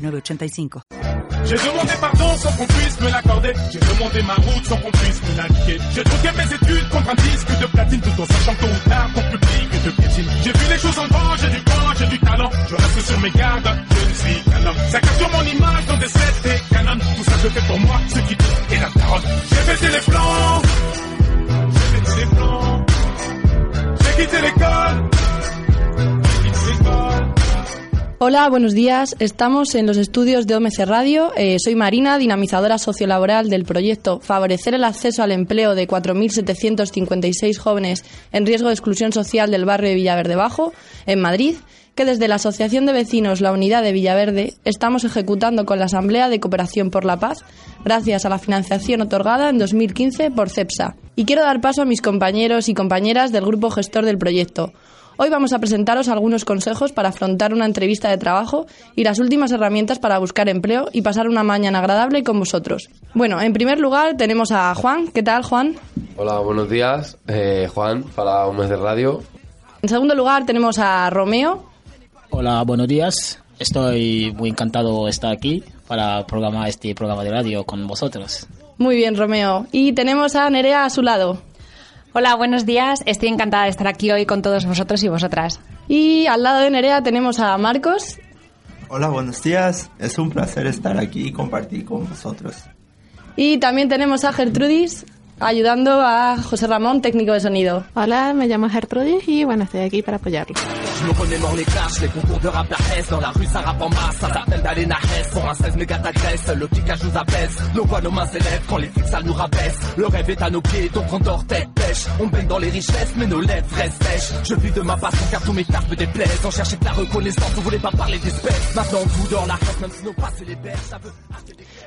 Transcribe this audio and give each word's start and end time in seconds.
906985. 0.00 0.70
J'ai 1.44 1.56
demandé 1.56 1.92
pardon 2.00 2.36
sans 2.36 2.52
qu'on 2.52 2.66
puisse 2.66 3.00
me 3.00 3.10
l'accorder. 3.10 3.52
J'ai 3.72 3.78
demandé 3.80 4.22
ma 4.22 4.34
route 4.34 4.64
sans 4.66 4.76
qu'on 4.76 4.90
puisse 4.90 5.20
me 5.22 5.36
l'indiquer. 5.36 5.78
J'ai 5.94 6.04
troqué 6.04 6.28
mes 6.36 6.54
études 6.54 6.88
contre 6.90 7.10
un 7.10 7.14
disque 7.14 7.60
de 7.60 7.66
platine 7.66 8.00
tout 8.00 8.22
en 8.22 8.26
sachant 8.26 8.54
tôt 8.54 8.66
ou 8.66 8.88
tard 8.88 9.08
ton 9.14 9.22
public 9.22 9.84
de 9.84 9.90
piétine. 9.90 10.30
J'ai 10.44 10.52
vu 10.52 10.64
les 10.70 10.78
choses 10.78 10.98
en 10.98 11.08
grand, 11.08 11.36
j'ai 11.36 11.48
du 11.50 11.64
temps, 11.64 11.94
j'ai 11.98 12.06
du 12.06 12.18
talent. 12.18 12.50
Je 12.68 12.74
reste 12.74 13.00
sur 13.00 13.20
mes 13.20 13.30
gardes, 13.30 13.70
je 13.90 14.08
ne 14.08 14.14
suis 14.14 14.42
qu'un 14.50 14.66
homme. 14.66 14.76
Ça 14.90 15.00
capture 15.00 15.30
mon 15.30 15.42
image 15.42 15.86
dans 15.86 15.96
des 15.98 16.08
sets 16.08 16.48
et 16.54 16.74
canons. 16.74 16.98
Tout 17.16 17.24
ça 17.24 17.32
je 17.42 17.48
fais 17.48 17.66
pour 17.66 17.80
moi, 17.80 17.96
ce 18.08 18.18
qui 18.20 18.34
est 18.74 18.78
la 18.80 18.90
carotte. 19.00 19.24
J'ai 19.50 19.72
pété 19.72 19.88
les 19.88 20.00
plans, 20.12 20.62
j'ai 21.72 22.00
pété 22.00 22.20
les 22.20 22.36
plans. 22.36 22.84
J'ai 24.20 24.26
quitté 24.26 24.40
l'école, 24.42 25.10
Hola, 28.22 28.50
buenos 28.50 28.74
días. 28.74 29.16
Estamos 29.18 29.74
en 29.74 29.86
los 29.86 29.96
estudios 29.96 30.46
de 30.46 30.54
OMC 30.54 30.80
Radio. 30.84 31.32
Eh, 31.38 31.56
soy 31.58 31.74
Marina, 31.74 32.18
dinamizadora 32.18 32.76
sociolaboral 32.76 33.48
del 33.48 33.64
proyecto 33.64 34.20
Favorecer 34.20 34.74
el 34.74 34.84
acceso 34.84 35.22
al 35.22 35.32
empleo 35.32 35.74
de 35.74 35.88
4.756 35.88 37.56
jóvenes 37.56 38.04
en 38.30 38.44
riesgo 38.44 38.68
de 38.68 38.74
exclusión 38.74 39.14
social 39.14 39.50
del 39.50 39.64
barrio 39.64 39.88
de 39.88 39.94
Villaverde 39.94 40.36
Bajo, 40.36 40.74
en 41.06 41.18
Madrid, 41.18 41.54
que 41.94 42.04
desde 42.04 42.28
la 42.28 42.34
Asociación 42.34 42.84
de 42.84 42.92
Vecinos 42.92 43.40
La 43.40 43.52
Unidad 43.52 43.82
de 43.82 43.92
Villaverde 43.92 44.52
estamos 44.66 45.04
ejecutando 45.04 45.64
con 45.64 45.78
la 45.78 45.86
Asamblea 45.86 46.28
de 46.28 46.40
Cooperación 46.40 46.90
por 46.90 47.06
la 47.06 47.18
Paz, 47.18 47.38
gracias 47.86 48.26
a 48.26 48.28
la 48.28 48.38
financiación 48.38 49.00
otorgada 49.00 49.48
en 49.48 49.56
2015 49.56 50.30
por 50.32 50.50
CEPSA. 50.50 50.94
Y 51.16 51.24
quiero 51.24 51.40
dar 51.40 51.62
paso 51.62 51.80
a 51.80 51.86
mis 51.86 52.02
compañeros 52.02 52.68
y 52.68 52.74
compañeras 52.74 53.32
del 53.32 53.46
grupo 53.46 53.70
gestor 53.70 54.04
del 54.04 54.18
proyecto. 54.18 54.74
Hoy 55.22 55.28
vamos 55.28 55.52
a 55.52 55.58
presentaros 55.58 56.08
algunos 56.08 56.46
consejos 56.46 56.92
para 56.92 57.10
afrontar 57.10 57.52
una 57.52 57.66
entrevista 57.66 58.08
de 58.08 58.16
trabajo 58.16 58.64
y 58.96 59.04
las 59.04 59.18
últimas 59.18 59.52
herramientas 59.52 59.98
para 59.98 60.18
buscar 60.18 60.48
empleo 60.48 60.88
y 60.94 61.02
pasar 61.02 61.28
una 61.28 61.42
mañana 61.42 61.80
agradable 61.80 62.24
con 62.24 62.38
vosotros. 62.38 62.88
Bueno, 63.12 63.38
en 63.42 63.52
primer 63.52 63.78
lugar 63.80 64.16
tenemos 64.16 64.50
a 64.50 64.74
Juan. 64.74 65.08
¿Qué 65.08 65.22
tal, 65.22 65.42
Juan? 65.42 65.76
Hola, 66.16 66.38
buenos 66.38 66.70
días. 66.70 67.18
Eh, 67.28 67.68
Juan, 67.70 68.04
para 68.16 68.46
un 68.46 68.56
mes 68.56 68.70
de 68.70 68.76
radio. 68.76 69.20
En 69.82 69.90
segundo 69.90 70.14
lugar 70.14 70.46
tenemos 70.46 70.78
a 70.78 71.10
Romeo. 71.10 71.66
Hola, 72.30 72.62
buenos 72.62 72.88
días. 72.88 73.42
Estoy 73.58 74.32
muy 74.34 74.48
encantado 74.48 75.04
de 75.04 75.10
estar 75.10 75.32
aquí 75.32 75.62
para 75.86 76.26
programar 76.26 76.66
este 76.66 76.94
programa 76.94 77.24
de 77.24 77.30
radio 77.30 77.64
con 77.64 77.86
vosotros. 77.86 78.46
Muy 78.78 78.96
bien, 78.96 79.18
Romeo. 79.18 79.66
Y 79.70 79.92
tenemos 79.92 80.34
a 80.34 80.48
Nerea 80.48 80.86
a 80.86 80.88
su 80.88 81.02
lado. 81.02 81.49
Hola, 82.12 82.34
buenos 82.34 82.66
días. 82.66 83.04
Estoy 83.06 83.28
encantada 83.28 83.64
de 83.64 83.70
estar 83.70 83.86
aquí 83.86 84.10
hoy 84.10 84.26
con 84.26 84.42
todos 84.42 84.66
vosotros 84.66 85.00
y 85.04 85.08
vosotras. 85.08 85.60
Y 85.86 86.26
al 86.26 86.42
lado 86.42 86.58
de 86.58 86.68
Nerea 86.68 87.04
tenemos 87.04 87.38
a 87.38 87.56
Marcos. 87.56 88.18
Hola, 88.88 89.08
buenos 89.10 89.40
días. 89.44 89.92
Es 90.00 90.18
un 90.18 90.28
placer 90.28 90.66
estar 90.66 90.98
aquí 90.98 91.28
y 91.28 91.32
compartir 91.32 91.84
con 91.84 92.08
vosotros. 92.08 92.56
Y 93.36 93.58
también 93.58 93.88
tenemos 93.88 94.24
a 94.24 94.32
Gertrudis 94.32 95.06
ayudando 95.40 96.00
a 96.02 96.36
José 96.36 96.66
Ramón, 96.66 97.02
técnico 97.02 97.32
de 97.32 97.40
sonido. 97.40 97.84
Hola, 97.94 98.32
me 98.34 98.46
llamo 98.46 98.68
Gertrudis 98.68 99.26
y 99.26 99.44
bueno, 99.44 99.64
estoy 99.64 99.80
aquí 99.80 100.02
para 100.02 100.18
apoyarlo. 100.18 100.54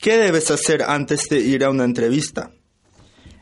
¿Qué 0.00 0.16
debes 0.16 0.50
hacer 0.50 0.82
antes 0.82 1.28
de 1.28 1.40
ir 1.40 1.62
a 1.62 1.68
una 1.68 1.84
entrevista? 1.84 2.52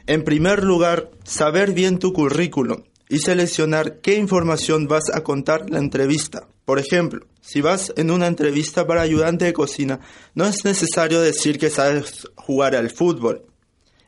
En 0.09 0.25
primer 0.25 0.65
lugar, 0.65 1.09
saber 1.23 1.73
bien 1.73 2.01
tu 2.01 2.13
currículum 2.13 2.83
y 3.09 3.21
seleccionar 3.21 4.01
qué 4.01 4.17
información 4.17 4.89
vas 4.89 5.05
a 5.15 5.23
contar 5.23 5.71
la 5.71 5.79
entrevista. 5.79 6.49
Por 6.65 6.81
ejemplo, 6.81 7.25
si 7.41 7.61
vas 7.61 7.93
en 7.97 8.11
una 8.11 8.27
entrevista 8.27 8.89
para 8.89 9.03
ayudante 9.03 9.45
de 9.45 9.53
cocina, 9.53 10.01
no 10.35 10.47
es 10.47 10.65
necesario 10.65 11.21
decir 11.21 11.61
que 11.61 11.71
sabes 11.71 12.27
jugar 12.35 12.75
al 12.75 12.91
fútbol. 12.91 13.45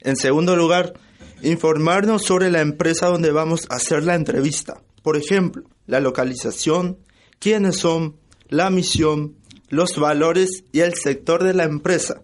En 0.00 0.16
segundo 0.16 0.56
lugar, 0.56 0.94
informarnos 1.43 2.25
sobre 2.25 2.50
la 2.50 2.62
empresa 2.62 3.06
donde 3.06 3.31
vamos 3.31 3.69
a 3.71 3.77
hacer 3.77 4.03
la 4.03 4.16
entrevista. 4.16 4.83
Por 5.05 5.16
ejemplo, 5.16 5.62
la 5.87 6.00
localización, 6.00 6.99
quiénes 7.39 7.77
son, 7.77 8.16
la 8.49 8.71
misión, 8.71 9.37
los 9.69 9.97
valores 10.00 10.65
y 10.72 10.81
el 10.81 10.94
sector 10.94 11.44
de 11.44 11.55
la 11.55 11.62
empresa. 11.62 12.22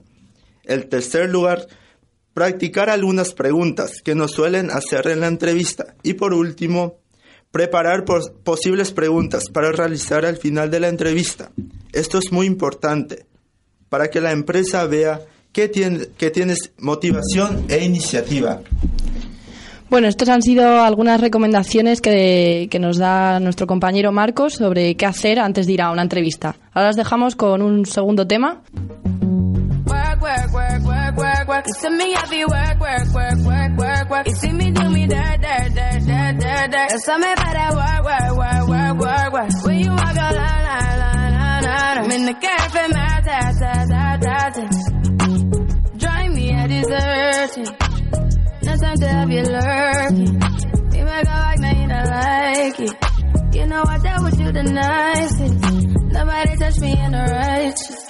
En 0.66 0.88
tercer 0.88 1.30
lugar, 1.30 1.66
practicar 2.34 2.90
algunas 2.90 3.32
preguntas 3.32 4.02
que 4.04 4.14
nos 4.14 4.32
suelen 4.32 4.70
hacer 4.70 5.08
en 5.08 5.20
la 5.20 5.28
entrevista. 5.28 5.94
Y 6.02 6.14
por 6.14 6.34
último, 6.34 6.98
preparar 7.50 8.04
pos 8.04 8.30
posibles 8.44 8.92
preguntas 8.92 9.48
para 9.48 9.72
realizar 9.72 10.26
al 10.26 10.36
final 10.36 10.70
de 10.70 10.80
la 10.80 10.88
entrevista. 10.88 11.50
Esto 11.92 12.18
es 12.18 12.30
muy 12.32 12.46
importante 12.46 13.24
para 13.88 14.10
que 14.10 14.20
la 14.20 14.32
empresa 14.32 14.84
vea 14.86 15.20
que, 15.52 15.68
tiene, 15.68 16.08
que 16.18 16.30
tienes 16.30 16.72
motivación 16.78 17.64
e 17.68 17.82
iniciativa. 17.82 18.60
Bueno, 19.88 20.08
estas 20.08 20.28
han 20.28 20.42
sido 20.42 20.82
algunas 20.82 21.20
recomendaciones 21.20 22.02
que, 22.02 22.68
que, 22.70 22.78
nos 22.78 22.98
da 22.98 23.40
nuestro 23.40 23.66
compañero 23.66 24.12
Marcos 24.12 24.54
sobre 24.54 24.96
qué 24.96 25.06
hacer 25.06 25.38
antes 25.38 25.66
de 25.66 25.72
ir 25.72 25.80
a 25.80 25.92
una 25.92 26.02
entrevista. 26.02 26.56
Ahora 26.72 26.90
os 26.90 26.96
dejamos 26.96 27.36
con 27.36 27.62
un 27.62 27.86
segundo 27.86 28.26
tema. 28.26 28.62
You 31.66 31.72
see 31.72 31.88
me 31.90 32.12
happy 32.12 32.44
work, 32.44 32.78
work, 32.78 33.08
work, 33.12 33.38
work, 33.38 33.76
work, 33.76 34.10
work. 34.10 34.26
You 34.28 34.34
see 34.36 34.52
me 34.52 34.70
do 34.70 34.88
me 34.88 35.06
dirt, 35.08 35.40
dirt, 35.40 35.74
dirt, 35.74 36.06
dirt, 36.06 36.38
dirt, 36.38 36.70
dirt. 36.70 36.92
You 36.92 36.98
saw 37.00 37.18
me 37.18 37.34
better 37.34 37.74
work, 37.74 38.04
work, 38.04 38.36
work, 38.38 38.68
work, 38.68 38.98
work, 39.00 39.32
work. 39.32 39.50
When 39.64 39.78
you 39.80 39.90
walk 39.90 40.14
a 40.14 40.30
line, 40.30 40.34
line, 40.36 40.98
line, 41.00 41.32
line, 41.34 41.64
line. 41.64 41.98
I'm 41.98 42.10
in 42.12 42.24
the 42.26 42.34
cafe, 42.34 42.86
my 42.86 43.20
ta, 43.26 43.52
ta, 43.58 43.72
ta, 43.90 44.16
ta, 44.22 44.50
ta. 44.54 44.64
Drive 45.96 46.32
me 46.32 46.54
a 46.54 46.68
desertion. 46.68 47.66
No 48.62 48.76
time 48.76 48.98
to 48.98 49.08
have 49.08 49.30
you 49.30 49.42
lurking. 49.42 50.34
You 50.94 51.04
make 51.04 51.26
a 51.26 51.34
like, 51.34 51.58
now 51.58 51.72
you 51.80 51.88
don't 51.88 52.06
like 52.06 52.80
it. 52.80 53.56
You 53.56 53.66
know 53.66 53.82
I 53.84 53.98
dealt 53.98 54.22
with 54.22 54.38
you 54.38 54.52
the 54.52 54.62
nicest. 54.62 55.54
Nobody 56.12 56.56
touched 56.58 56.80
me 56.80 56.92
in 56.92 57.10
the 57.10 57.18
righteous. 57.18 58.05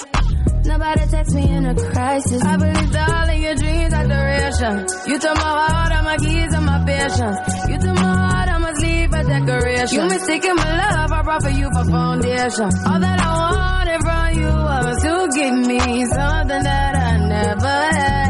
Nobody 0.67 1.07
text 1.07 1.35
me 1.35 1.49
in 1.49 1.65
a 1.67 1.75
crisis. 1.75 2.43
I 2.43 2.57
believe 2.57 2.97
all 2.97 3.31
of 3.31 3.39
your 3.39 3.55
dreams 3.55 3.95
are 3.95 4.07
duration. 4.07 4.87
You 5.07 5.19
took 5.19 5.35
my 5.37 5.53
heart, 5.61 5.93
all 5.93 6.03
my 6.03 6.17
keys, 6.17 6.53
and 6.53 6.67
my 6.67 6.85
patience. 6.85 7.39
You 7.71 7.79
took 7.79 7.95
my 7.95 8.15
heart, 8.23 8.49
I 8.49 8.59
must 8.59 8.83
leave 8.83 9.13
a 9.13 9.23
decoration. 9.25 9.97
You 9.97 10.09
mistaken 10.09 10.57
my 10.57 10.71
love, 10.83 11.13
I 11.13 11.23
brought 11.23 11.43
for 11.43 11.51
you 11.51 11.69
for 11.73 11.85
foundation. 11.85 12.69
All 12.87 13.01
that 13.01 13.19
I 13.21 13.31
wanted 13.55 14.01
from 14.07 14.27
you 14.41 14.53
was 14.71 15.03
to 15.03 15.29
give 15.39 15.55
me 15.55 16.05
something 16.07 16.63
that 16.63 16.93
I 16.97 17.17
never 17.29 17.67
had. 17.67 18.26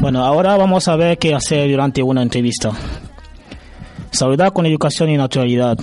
Bueno, 0.00 0.24
ahora 0.24 0.56
vamos 0.56 0.86
a 0.86 0.94
ver 0.94 1.18
qué 1.18 1.34
hacer 1.34 1.68
durante 1.68 2.02
una 2.02 2.22
entrevista. 2.22 2.70
Saludar 4.12 4.52
con 4.52 4.66
educación 4.66 5.10
y 5.10 5.16
naturalidad. 5.16 5.76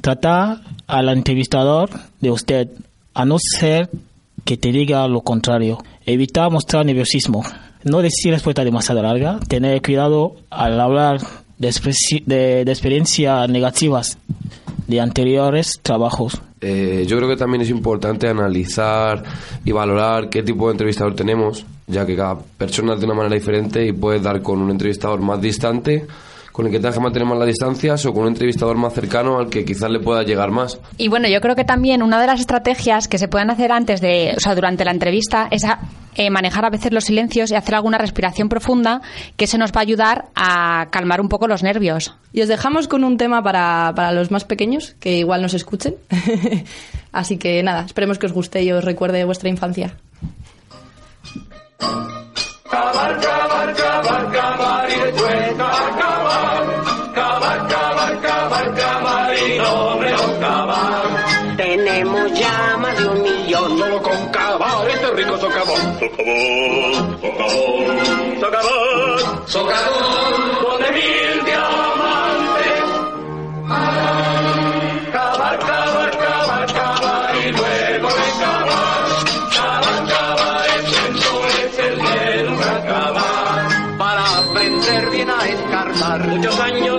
Tratar 0.00 0.60
al 0.86 1.08
entrevistador 1.10 1.90
de 2.20 2.30
usted, 2.30 2.68
a 3.12 3.24
no 3.26 3.36
ser 3.38 3.90
que 4.44 4.56
te 4.56 4.72
diga 4.72 5.06
lo 5.08 5.20
contrario. 5.20 5.78
Evitar 6.06 6.50
mostrar 6.50 6.86
nerviosismo. 6.86 7.42
No 7.84 8.00
decir 8.00 8.32
respuesta 8.32 8.64
demasiado 8.64 9.02
larga. 9.02 9.38
Tener 9.46 9.82
cuidado 9.82 10.36
al 10.50 10.80
hablar 10.80 11.18
de, 11.58 12.64
de 12.64 12.72
experiencias 12.72 13.48
negativas 13.48 14.18
de 14.86 15.00
anteriores 15.00 15.80
trabajos. 15.82 16.40
Eh, 16.60 17.04
yo 17.06 17.16
creo 17.16 17.28
que 17.28 17.36
también 17.36 17.62
es 17.62 17.70
importante 17.70 18.28
analizar 18.28 19.22
y 19.64 19.72
valorar 19.72 20.30
qué 20.30 20.42
tipo 20.42 20.66
de 20.66 20.72
entrevistador 20.72 21.14
tenemos, 21.14 21.66
ya 21.86 22.06
que 22.06 22.16
cada 22.16 22.38
persona 22.38 22.94
es 22.94 23.00
de 23.00 23.06
una 23.06 23.14
manera 23.14 23.34
diferente 23.34 23.86
y 23.86 23.92
puedes 23.92 24.22
dar 24.22 24.42
con 24.42 24.60
un 24.60 24.70
entrevistador 24.70 25.20
más 25.20 25.40
distante, 25.40 26.06
con 26.56 26.64
el 26.64 26.72
que 26.72 26.78
tengas 26.78 26.94
que 26.94 27.00
mantener 27.02 27.28
más 27.28 27.36
las 27.36 27.48
distancias, 27.48 28.06
o 28.06 28.14
con 28.14 28.22
un 28.22 28.28
entrevistador 28.28 28.78
más 28.78 28.94
cercano 28.94 29.38
al 29.38 29.50
que 29.50 29.62
quizás 29.66 29.90
le 29.90 30.00
pueda 30.00 30.22
llegar 30.22 30.50
más. 30.50 30.80
Y 30.96 31.08
bueno, 31.08 31.28
yo 31.28 31.38
creo 31.42 31.54
que 31.54 31.64
también 31.64 32.02
una 32.02 32.18
de 32.18 32.26
las 32.26 32.40
estrategias 32.40 33.08
que 33.08 33.18
se 33.18 33.28
pueden 33.28 33.50
hacer 33.50 33.72
antes 33.72 34.00
de, 34.00 34.32
o 34.34 34.40
sea, 34.40 34.54
durante 34.54 34.82
la 34.86 34.90
entrevista 34.92 35.48
es 35.50 35.64
a- 35.64 35.80
eh, 36.14 36.30
manejar 36.30 36.64
a 36.64 36.70
veces 36.70 36.92
los 36.92 37.04
silencios 37.04 37.50
y 37.50 37.56
hacer 37.56 37.74
alguna 37.74 37.98
respiración 37.98 38.48
profunda 38.48 39.02
que 39.36 39.46
se 39.46 39.58
nos 39.58 39.70
va 39.70 39.80
a 39.80 39.82
ayudar 39.82 40.24
a 40.34 40.86
calmar 40.90 41.20
un 41.20 41.28
poco 41.28 41.46
los 41.46 41.62
nervios. 41.62 42.14
Y 42.32 42.40
os 42.40 42.48
dejamos 42.48 42.88
con 42.88 43.04
un 43.04 43.18
tema 43.18 43.42
para, 43.42 43.92
para 43.94 44.12
los 44.12 44.30
más 44.30 44.44
pequeños, 44.46 44.94
que 44.98 45.18
igual 45.18 45.42
nos 45.42 45.52
escuchen. 45.52 45.96
Así 47.12 47.36
que 47.36 47.62
nada, 47.62 47.82
esperemos 47.84 48.18
que 48.18 48.24
os 48.24 48.32
guste 48.32 48.62
y 48.62 48.72
os 48.72 48.82
recuerde 48.82 49.26
vuestra 49.26 49.50
infancia. 49.50 49.92
Cabar, 52.70 53.20
cabar, 53.20 53.74
cabar, 53.74 54.32
cabar 54.32 54.88
y 54.90 55.00
después 55.00 55.52
cabar, 55.58 55.98
cabar. 55.98 56.05
Rico 65.16 65.38
socavón. 65.38 65.80
Socavón, 65.98 67.20
socavón, 67.20 68.40
socavón, 68.40 69.46
socavón, 69.46 70.32
con 70.62 70.82
de 70.82 70.90
mil 70.92 71.44
diamantes. 71.44 72.84
Cabar, 75.12 75.58
cabar, 75.58 76.10
cabar, 76.18 76.72
cabar 76.72 77.36
y 77.36 77.50
luego 77.52 78.08
recabar. 78.08 79.04
Cabar, 79.56 80.00
cabar, 80.06 80.66
el 80.76 80.84
tiempo 80.84 81.30
es 81.62 81.78
el 81.78 81.96
de 81.96 82.42
nunca 82.44 82.76
acabar. 82.76 83.96
Para 83.98 84.38
aprender 84.38 85.10
bien 85.10 85.30
a 85.30 85.48
escarbar. 85.48 86.28
Muchos 86.28 86.60
años 86.60 86.95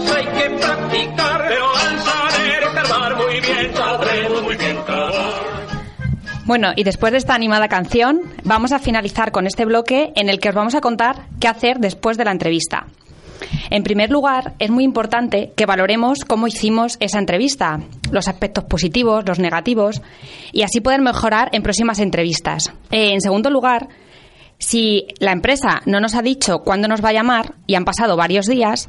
Bueno, 6.48 6.72
y 6.78 6.86
después 6.86 7.12
de 7.12 7.18
esta 7.18 7.36
animada 7.36 7.68
canción, 7.68 8.22
vamos 8.46 8.72
a 8.72 8.80
finalizar 8.80 9.34
con 9.34 9.48
este 9.48 9.66
bloque 9.66 10.14
en 10.16 10.30
el 10.30 10.40
que 10.40 10.48
os 10.48 10.56
vamos 10.56 10.76
a 10.76 10.82
contar 10.82 11.28
qué 11.42 11.50
hacer 11.50 11.80
después 11.80 12.18
de 12.18 12.24
la 12.24 12.32
entrevista. 12.32 12.88
En 13.70 13.84
primer 13.84 14.10
lugar, 14.10 14.54
es 14.58 14.72
muy 14.72 14.86
importante 14.86 15.52
que 15.58 15.66
valoremos 15.66 16.20
cómo 16.24 16.48
hicimos 16.48 16.96
esa 17.02 17.20
entrevista, 17.20 17.82
los 18.12 18.30
aspectos 18.30 18.64
positivos, 18.64 19.26
los 19.28 19.40
negativos, 19.40 20.02
y 20.54 20.62
así 20.62 20.80
poder 20.80 21.02
mejorar 21.02 21.50
en 21.52 21.64
próximas 21.64 22.00
entrevistas. 22.00 22.72
Eh, 22.92 23.12
en 23.12 23.20
segundo 23.20 23.50
lugar, 23.50 23.90
si 24.58 25.06
la 25.20 25.34
empresa 25.34 25.82
no 25.86 26.00
nos 26.00 26.16
ha 26.16 26.22
dicho 26.22 26.60
cuándo 26.60 26.88
nos 26.88 27.04
va 27.04 27.10
a 27.10 27.14
llamar 27.14 27.56
y 27.68 27.76
han 27.76 27.84
pasado 27.84 28.16
varios 28.16 28.46
días, 28.46 28.88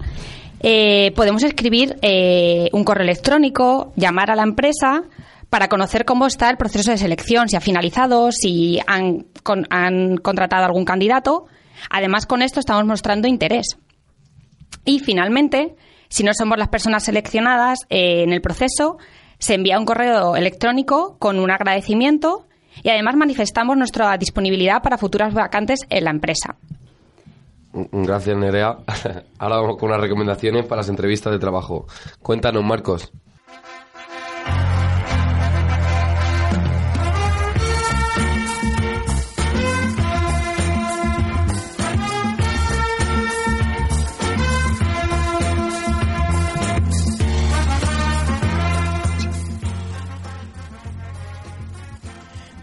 eh, 0.60 1.10
podemos 1.16 1.42
escribir 1.42 1.96
eh, 2.02 2.68
un 2.72 2.84
correo 2.84 3.02
electrónico, 3.02 3.92
llamar 3.96 4.30
a 4.30 4.36
la 4.36 4.44
empresa 4.44 5.02
para 5.50 5.68
conocer 5.68 6.04
cómo 6.04 6.26
está 6.26 6.50
el 6.50 6.56
proceso 6.56 6.90
de 6.90 6.98
selección, 6.98 7.48
si 7.48 7.56
ha 7.56 7.60
finalizado, 7.60 8.30
si 8.32 8.78
han, 8.86 9.26
con- 9.42 9.66
contratado 10.22 10.64
algún 10.64 10.84
candidato. 10.84 11.46
Además, 11.90 12.26
con 12.26 12.42
esto 12.42 12.60
estamos 12.60 12.84
mostrando 12.84 13.28
interés. 13.28 13.78
Y 14.84 15.00
finalmente, 15.00 15.74
si 16.08 16.22
no 16.24 16.32
somos 16.34 16.58
las 16.58 16.68
personas 16.68 17.04
seleccionadas 17.04 17.78
eh, 17.88 18.22
en 18.22 18.32
el 18.32 18.40
proceso, 18.40 18.98
se 19.38 19.54
envía 19.54 19.78
un 19.78 19.84
correo 19.86 20.36
electrónico 20.36 21.16
con 21.18 21.38
un 21.38 21.50
agradecimiento 21.50 22.46
y 22.82 22.90
además 22.90 23.16
manifestamos 23.16 23.76
nuestra 23.76 24.16
disponibilidad 24.18 24.82
para 24.82 24.98
futuras 24.98 25.32
vacantes 25.34 25.80
en 25.88 26.04
la 26.04 26.10
empresa. 26.10 26.56
Gracias, 27.72 28.36
Nerea. 28.36 28.78
Ahora 29.38 29.56
vamos 29.60 29.76
con 29.78 29.90
unas 29.90 30.00
recomendaciones 30.00 30.64
para 30.66 30.80
las 30.80 30.88
entrevistas 30.88 31.32
de 31.32 31.38
trabajo. 31.38 31.86
Cuéntanos, 32.22 32.64
Marcos. 32.64 33.12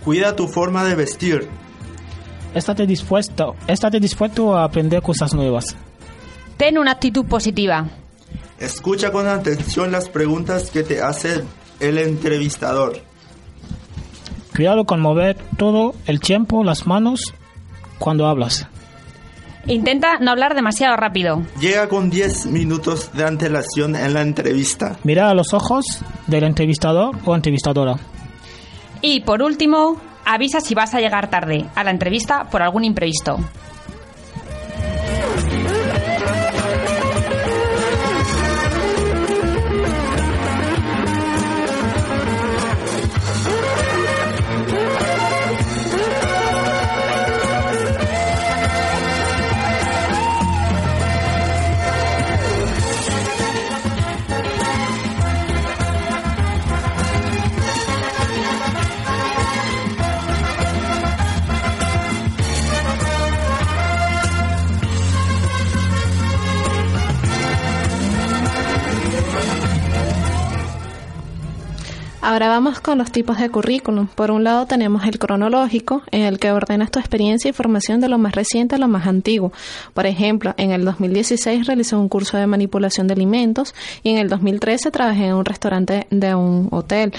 Cuida 0.05 0.35
tu 0.35 0.47
forma 0.47 0.83
de 0.83 0.93
vestir. 0.93 1.49
Estate 2.53 2.85
dispuesto, 2.85 3.55
estate 3.67 3.99
dispuesto 3.99 4.55
a 4.55 4.63
aprender 4.63 5.01
cosas 5.01 5.33
nuevas. 5.33 5.75
Ten 6.57 6.77
una 6.77 6.91
actitud 6.91 7.25
positiva. 7.25 7.89
Escucha 8.59 9.11
con 9.11 9.27
atención 9.27 9.91
las 9.91 10.07
preguntas 10.07 10.69
que 10.69 10.83
te 10.83 11.01
hace 11.01 11.43
el 11.79 11.97
entrevistador. 11.97 12.99
Cuidado 14.55 14.85
con 14.85 15.01
mover 15.01 15.37
todo 15.57 15.95
el 16.05 16.19
tiempo 16.19 16.63
las 16.63 16.85
manos 16.85 17.33
cuando 17.97 18.27
hablas. 18.27 18.67
Intenta 19.65 20.19
no 20.19 20.29
hablar 20.29 20.53
demasiado 20.53 20.95
rápido. 20.95 21.41
Llega 21.59 21.89
con 21.89 22.11
10 22.11 22.45
minutos 22.45 23.11
de 23.13 23.25
antelación 23.25 23.95
en 23.95 24.13
la 24.13 24.21
entrevista. 24.21 24.99
Mira 25.03 25.31
a 25.31 25.33
los 25.33 25.53
ojos 25.55 25.83
del 26.27 26.43
entrevistador 26.43 27.17
o 27.25 27.35
entrevistadora. 27.35 27.97
Y 29.07 29.19
por 29.19 29.43
último, 29.43 30.01
avisa 30.25 30.59
si 30.59 30.73
vas 30.73 30.95
a 30.95 30.99
llegar 30.99 31.29
tarde 31.29 31.67
a 31.75 31.83
la 31.83 31.91
entrevista 31.91 32.45
por 32.45 32.63
algún 32.63 32.83
imprevisto. 32.83 33.37
Ahora 72.35 72.49
vamos 72.49 72.81
con 72.81 72.97
los 72.97 73.13
tipos 73.13 73.37
de 73.37 73.49
currículum. 73.49 74.07
Por 74.07 74.29
un 74.29 74.43
lado 74.43 74.65
tenemos 74.65 75.05
el 75.05 75.19
cronológico, 75.19 76.01
en 76.11 76.23
el 76.23 76.37
que 76.37 76.51
ordenas 76.51 76.91
tu 76.91 76.99
experiencia 76.99 77.47
y 77.47 77.53
formación 77.53 78.01
de 78.01 78.09
lo 78.09 78.17
más 78.17 78.35
reciente 78.35 78.75
a 78.75 78.77
lo 78.77 78.89
más 78.89 79.07
antiguo. 79.07 79.53
Por 79.93 80.05
ejemplo, 80.05 80.53
en 80.57 80.71
el 80.71 80.83
2016 80.83 81.65
realicé 81.65 81.95
un 81.95 82.09
curso 82.09 82.35
de 82.35 82.45
manipulación 82.45 83.07
de 83.07 83.13
alimentos 83.13 83.73
y 84.03 84.09
en 84.09 84.17
el 84.17 84.27
2013 84.27 84.91
trabajé 84.91 85.27
en 85.27 85.35
un 85.35 85.45
restaurante 85.45 86.07
de 86.09 86.35
un 86.35 86.67
hotel. 86.71 87.13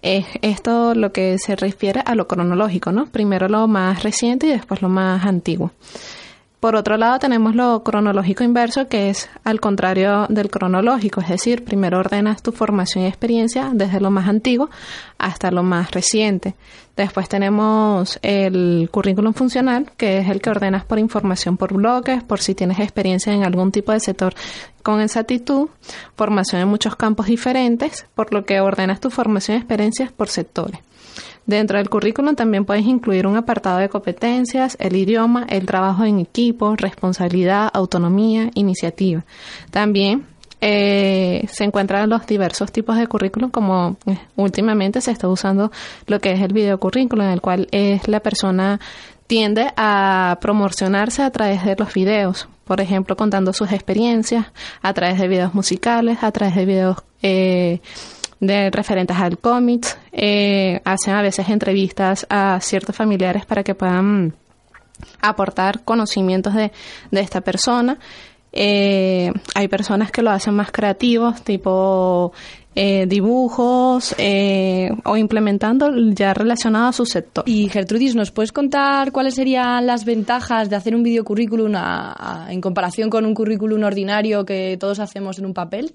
Es 0.00 0.26
esto 0.42 0.94
lo 0.94 1.10
que 1.10 1.36
se 1.40 1.56
refiere 1.56 2.00
a 2.06 2.14
lo 2.14 2.28
cronológico, 2.28 2.92
¿no? 2.92 3.06
Primero 3.06 3.48
lo 3.48 3.66
más 3.66 4.04
reciente 4.04 4.46
y 4.46 4.50
después 4.50 4.80
lo 4.80 4.88
más 4.88 5.26
antiguo. 5.26 5.72
Por 6.60 6.76
otro 6.76 6.98
lado, 6.98 7.18
tenemos 7.18 7.54
lo 7.54 7.82
cronológico 7.82 8.44
inverso, 8.44 8.86
que 8.86 9.08
es 9.08 9.30
al 9.44 9.60
contrario 9.60 10.26
del 10.28 10.50
cronológico, 10.50 11.22
es 11.22 11.28
decir, 11.28 11.64
primero 11.64 11.98
ordenas 11.98 12.42
tu 12.42 12.52
formación 12.52 13.04
y 13.04 13.06
experiencia 13.06 13.70
desde 13.72 13.98
lo 13.98 14.10
más 14.10 14.28
antiguo 14.28 14.68
hasta 15.16 15.50
lo 15.50 15.62
más 15.62 15.90
reciente. 15.90 16.54
Después 16.96 17.30
tenemos 17.30 18.18
el 18.20 18.90
currículum 18.92 19.32
funcional, 19.32 19.90
que 19.96 20.18
es 20.18 20.28
el 20.28 20.42
que 20.42 20.50
ordenas 20.50 20.84
por 20.84 20.98
información 20.98 21.56
por 21.56 21.72
bloques, 21.72 22.22
por 22.24 22.40
si 22.40 22.54
tienes 22.54 22.78
experiencia 22.78 23.32
en 23.32 23.42
algún 23.42 23.72
tipo 23.72 23.92
de 23.92 24.00
sector 24.00 24.34
con 24.82 25.00
exactitud, 25.00 25.70
formación 26.14 26.60
en 26.60 26.68
muchos 26.68 26.94
campos 26.94 27.24
diferentes, 27.24 28.06
por 28.14 28.34
lo 28.34 28.44
que 28.44 28.60
ordenas 28.60 29.00
tu 29.00 29.08
formación 29.08 29.56
y 29.56 29.60
experiencias 29.60 30.12
por 30.12 30.28
sectores. 30.28 30.80
Dentro 31.46 31.78
del 31.78 31.90
currículum 31.90 32.34
también 32.34 32.64
puedes 32.64 32.86
incluir 32.86 33.26
un 33.26 33.36
apartado 33.36 33.78
de 33.78 33.88
competencias, 33.88 34.76
el 34.80 34.96
idioma, 34.96 35.46
el 35.48 35.66
trabajo 35.66 36.04
en 36.04 36.20
equipo, 36.20 36.76
responsabilidad, 36.76 37.70
autonomía, 37.72 38.50
iniciativa. 38.54 39.24
También 39.70 40.26
eh, 40.60 41.46
se 41.50 41.64
encuentran 41.64 42.08
los 42.10 42.26
diversos 42.26 42.70
tipos 42.70 42.96
de 42.96 43.06
currículum, 43.06 43.50
como 43.50 43.96
eh, 44.06 44.18
últimamente 44.36 45.00
se 45.00 45.10
está 45.10 45.28
usando 45.28 45.72
lo 46.06 46.20
que 46.20 46.32
es 46.32 46.40
el 46.40 46.52
videocurrículum, 46.52 47.24
en 47.24 47.32
el 47.32 47.40
cual 47.40 47.68
es 47.72 48.06
la 48.08 48.20
persona 48.20 48.78
tiende 49.26 49.72
a 49.76 50.38
promocionarse 50.40 51.22
a 51.22 51.30
través 51.30 51.64
de 51.64 51.76
los 51.76 51.94
videos, 51.94 52.48
por 52.64 52.80
ejemplo, 52.80 53.16
contando 53.16 53.52
sus 53.52 53.72
experiencias 53.72 54.46
a 54.82 54.92
través 54.92 55.18
de 55.18 55.28
videos 55.28 55.54
musicales, 55.54 56.18
a 56.22 56.32
través 56.32 56.56
de 56.56 56.66
videos 56.66 56.96
eh, 57.22 57.80
de 58.40 58.70
referentes 58.70 59.16
al 59.16 59.38
cómics, 59.38 59.98
eh, 60.12 60.80
hacen 60.84 61.14
a 61.14 61.22
veces 61.22 61.48
entrevistas 61.48 62.26
a 62.30 62.58
ciertos 62.60 62.96
familiares 62.96 63.44
para 63.44 63.62
que 63.62 63.74
puedan 63.74 64.34
aportar 65.20 65.84
conocimientos 65.84 66.54
de, 66.54 66.72
de 67.10 67.20
esta 67.20 67.42
persona. 67.42 67.98
Eh, 68.52 69.32
hay 69.54 69.68
personas 69.68 70.10
que 70.10 70.22
lo 70.22 70.30
hacen 70.30 70.54
más 70.54 70.72
creativos, 70.72 71.42
tipo 71.42 72.32
eh, 72.74 73.06
dibujos 73.08 74.14
eh, 74.18 74.90
o 75.04 75.16
implementando 75.16 75.90
ya 76.12 76.32
relacionado 76.34 76.88
a 76.88 76.92
su 76.92 77.04
sector. 77.04 77.44
Y 77.46 77.68
Gertrudis, 77.68 78.14
¿nos 78.14 78.30
puedes 78.30 78.52
contar 78.52 79.10
cuáles 79.12 79.34
serían 79.34 79.86
las 79.86 80.04
ventajas 80.04 80.70
de 80.70 80.76
hacer 80.76 80.94
un 80.94 81.02
videocurrículum 81.02 81.74
a- 81.74 82.44
a- 82.46 82.52
en 82.52 82.60
comparación 82.60 83.10
con 83.10 83.26
un 83.26 83.34
currículum 83.34 83.82
ordinario 83.82 84.44
que 84.44 84.76
todos 84.78 85.00
hacemos 85.00 85.38
en 85.38 85.46
un 85.46 85.54
papel? 85.54 85.94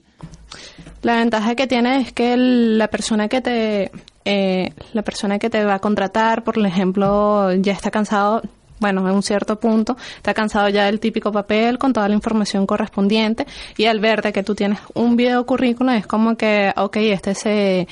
La 1.02 1.18
ventaja 1.18 1.56
que 1.56 1.68
tiene 1.68 2.02
es 2.02 2.12
que 2.14 2.34
el- 2.34 2.78
la 2.78 2.88
persona 2.90 3.28
que 3.28 3.42
te 3.42 3.92
eh, 4.28 4.72
la 4.94 5.04
persona 5.04 5.38
que 5.38 5.52
te 5.52 5.64
va 5.64 5.76
a 5.76 5.80
contratar, 5.80 6.44
por 6.44 6.58
ejemplo, 6.66 7.54
ya 7.54 7.74
está 7.74 7.92
cansado, 7.92 8.42
bueno, 8.80 9.08
en 9.08 9.16
un 9.16 9.24
cierto 9.24 9.60
punto, 9.60 9.98
está 10.18 10.34
cansado 10.34 10.70
ya 10.70 10.86
del 10.86 11.00
típico 11.00 11.32
papel 11.32 11.78
con 11.78 11.94
toda 11.94 12.08
la 12.08 12.16
información 12.16 12.66
correspondiente 12.66 13.46
y 13.78 13.86
al 13.86 14.00
ver 14.00 14.22
de 14.22 14.34
que 14.34 14.44
tú 14.44 14.56
tienes 14.56 14.80
un 14.94 15.16
video 15.16 15.46
currículum 15.46 15.94
es 15.94 16.08
como 16.08 16.36
que, 16.36 16.74
ok, 16.76 16.98
este 16.98 17.36
se, 17.36 17.88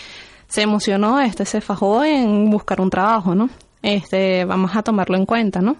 emocionó, 0.61 1.19
este 1.21 1.45
se 1.45 1.61
fajó 1.61 2.03
en 2.03 2.49
buscar 2.49 2.81
un 2.81 2.89
trabajo, 2.89 3.33
¿no? 3.35 3.49
Este, 3.81 4.45
vamos 4.45 4.75
a 4.75 4.83
tomarlo 4.83 5.17
en 5.17 5.25
cuenta, 5.25 5.61
¿no? 5.61 5.77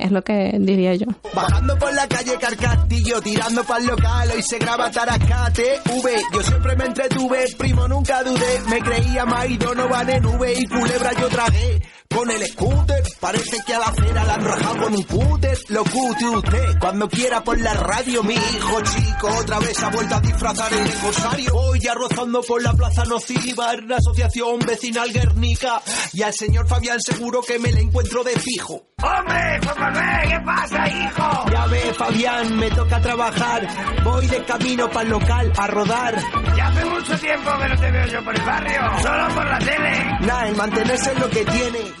Es 0.00 0.10
lo 0.10 0.22
que 0.22 0.56
diría 0.58 0.94
yo. 0.94 1.06
Bajando 1.34 1.78
por 1.78 1.92
la 1.92 2.08
calle 2.08 2.32
Carcatillo, 2.40 3.20
tirando 3.20 3.62
pa'l 3.64 3.84
local, 3.84 4.30
hoy 4.34 4.42
se 4.42 4.58
graba 4.58 4.90
Tarascate, 4.90 5.78
V. 5.92 6.22
Yo 6.32 6.42
siempre 6.42 6.74
me 6.74 6.86
entretuve, 6.86 7.44
primo 7.58 7.86
nunca 7.86 8.22
dudé, 8.22 8.60
me 8.70 8.80
creía 8.80 9.26
Mike 9.26 9.62
Donovan 9.62 10.08
en 10.08 10.24
V 10.24 10.54
y 10.54 10.66
culebra 10.66 11.12
yo 11.20 11.28
tragué. 11.28 11.82
Con 12.14 12.28
el 12.28 12.44
scooter, 12.44 13.02
parece 13.20 13.56
que 13.64 13.72
a 13.72 13.78
la 13.78 13.86
acera 13.86 14.24
la 14.24 14.34
han 14.34 14.44
rajado 14.44 14.82
con 14.82 14.94
un 14.94 15.02
cúter. 15.04 15.56
Lo 15.68 15.84
cute 15.84 16.28
usted, 16.28 16.78
cuando 16.80 17.08
quiera 17.08 17.42
por 17.44 17.58
la 17.60 17.72
radio, 17.72 18.22
mi 18.24 18.34
hijo 18.34 18.80
chico 18.82 19.28
otra 19.28 19.60
vez 19.60 19.80
ha 19.82 19.90
vuelto 19.90 20.16
a 20.16 20.20
disfrazar 20.20 20.72
el 20.72 20.80
aniversario. 20.80 21.52
Voy 21.52 21.78
ya 21.78 21.94
rozando 21.94 22.42
por 22.42 22.60
la 22.62 22.72
plaza 22.72 23.04
nociva, 23.04 23.74
en 23.74 23.88
la 23.88 23.96
asociación 23.96 24.58
vecinal 24.58 25.12
Guernica. 25.12 25.80
Y 26.12 26.22
al 26.22 26.34
señor 26.34 26.66
Fabián 26.66 27.00
seguro 27.00 27.42
que 27.42 27.60
me 27.60 27.70
le 27.72 27.80
encuentro 27.80 28.24
de 28.24 28.32
fijo. 28.32 28.82
¡Hombre, 29.02 29.60
Juan 29.62 29.80
Manuel, 29.80 30.28
qué 30.28 30.40
pasa, 30.44 30.88
hijo! 30.88 31.50
Ya 31.50 31.66
ve, 31.66 31.94
Fabián, 31.94 32.56
me 32.56 32.70
toca 32.70 33.00
trabajar. 33.00 33.68
Voy 34.04 34.26
de 34.26 34.44
camino 34.44 34.88
para 34.90 35.02
el 35.02 35.08
local 35.10 35.52
a 35.56 35.66
rodar. 35.68 36.16
Ya 36.56 36.66
hace 36.66 36.84
mucho 36.84 37.18
tiempo 37.18 37.50
que 37.58 37.68
no 37.68 37.76
te 37.76 37.90
veo 37.90 38.06
yo 38.08 38.24
por 38.24 38.34
el 38.34 38.44
barrio, 38.44 38.80
solo 39.00 39.28
por 39.34 39.46
la 39.46 39.58
tele. 39.60 40.18
Nah, 40.20 40.48
el 40.48 40.56
mantenerse 40.56 41.12
es 41.12 41.18
lo 41.20 41.30
que 41.30 41.44
tiene. 41.44 41.99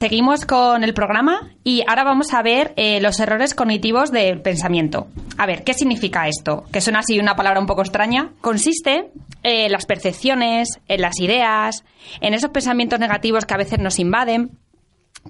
Seguimos 0.00 0.46
con 0.46 0.82
el 0.82 0.94
programa 0.94 1.50
y 1.62 1.82
ahora 1.86 2.04
vamos 2.04 2.32
a 2.32 2.42
ver 2.42 2.72
eh, 2.76 3.02
los 3.02 3.20
errores 3.20 3.54
cognitivos 3.54 4.10
del 4.10 4.40
pensamiento. 4.40 5.08
A 5.36 5.44
ver, 5.44 5.62
¿qué 5.62 5.74
significa 5.74 6.26
esto? 6.26 6.64
Que 6.72 6.80
suena 6.80 7.00
así 7.00 7.18
una 7.18 7.36
palabra 7.36 7.60
un 7.60 7.66
poco 7.66 7.82
extraña. 7.82 8.30
Consiste 8.40 9.10
en 9.42 9.70
las 9.70 9.84
percepciones, 9.84 10.80
en 10.88 11.02
las 11.02 11.20
ideas, 11.20 11.84
en 12.22 12.32
esos 12.32 12.50
pensamientos 12.50 12.98
negativos 12.98 13.44
que 13.44 13.52
a 13.52 13.58
veces 13.58 13.78
nos 13.78 13.98
invaden, 13.98 14.52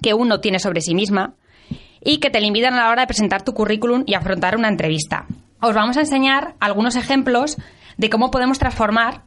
que 0.01 0.13
uno 0.13 0.39
tiene 0.39 0.59
sobre 0.59 0.79
sí 0.79 0.95
misma 0.95 1.33
y 2.01 2.19
que 2.19 2.29
te 2.29 2.39
limitan 2.39 2.73
a 2.75 2.85
la 2.85 2.89
hora 2.91 3.01
de 3.01 3.07
presentar 3.07 3.43
tu 3.43 3.53
currículum 3.53 4.03
y 4.07 4.13
afrontar 4.13 4.55
una 4.55 4.69
entrevista. 4.69 5.25
Os 5.59 5.75
vamos 5.75 5.97
a 5.97 6.01
enseñar 6.01 6.55
algunos 6.61 6.95
ejemplos 6.95 7.57
de 7.97 8.09
cómo 8.09 8.31
podemos 8.31 8.57
transformar 8.57 9.23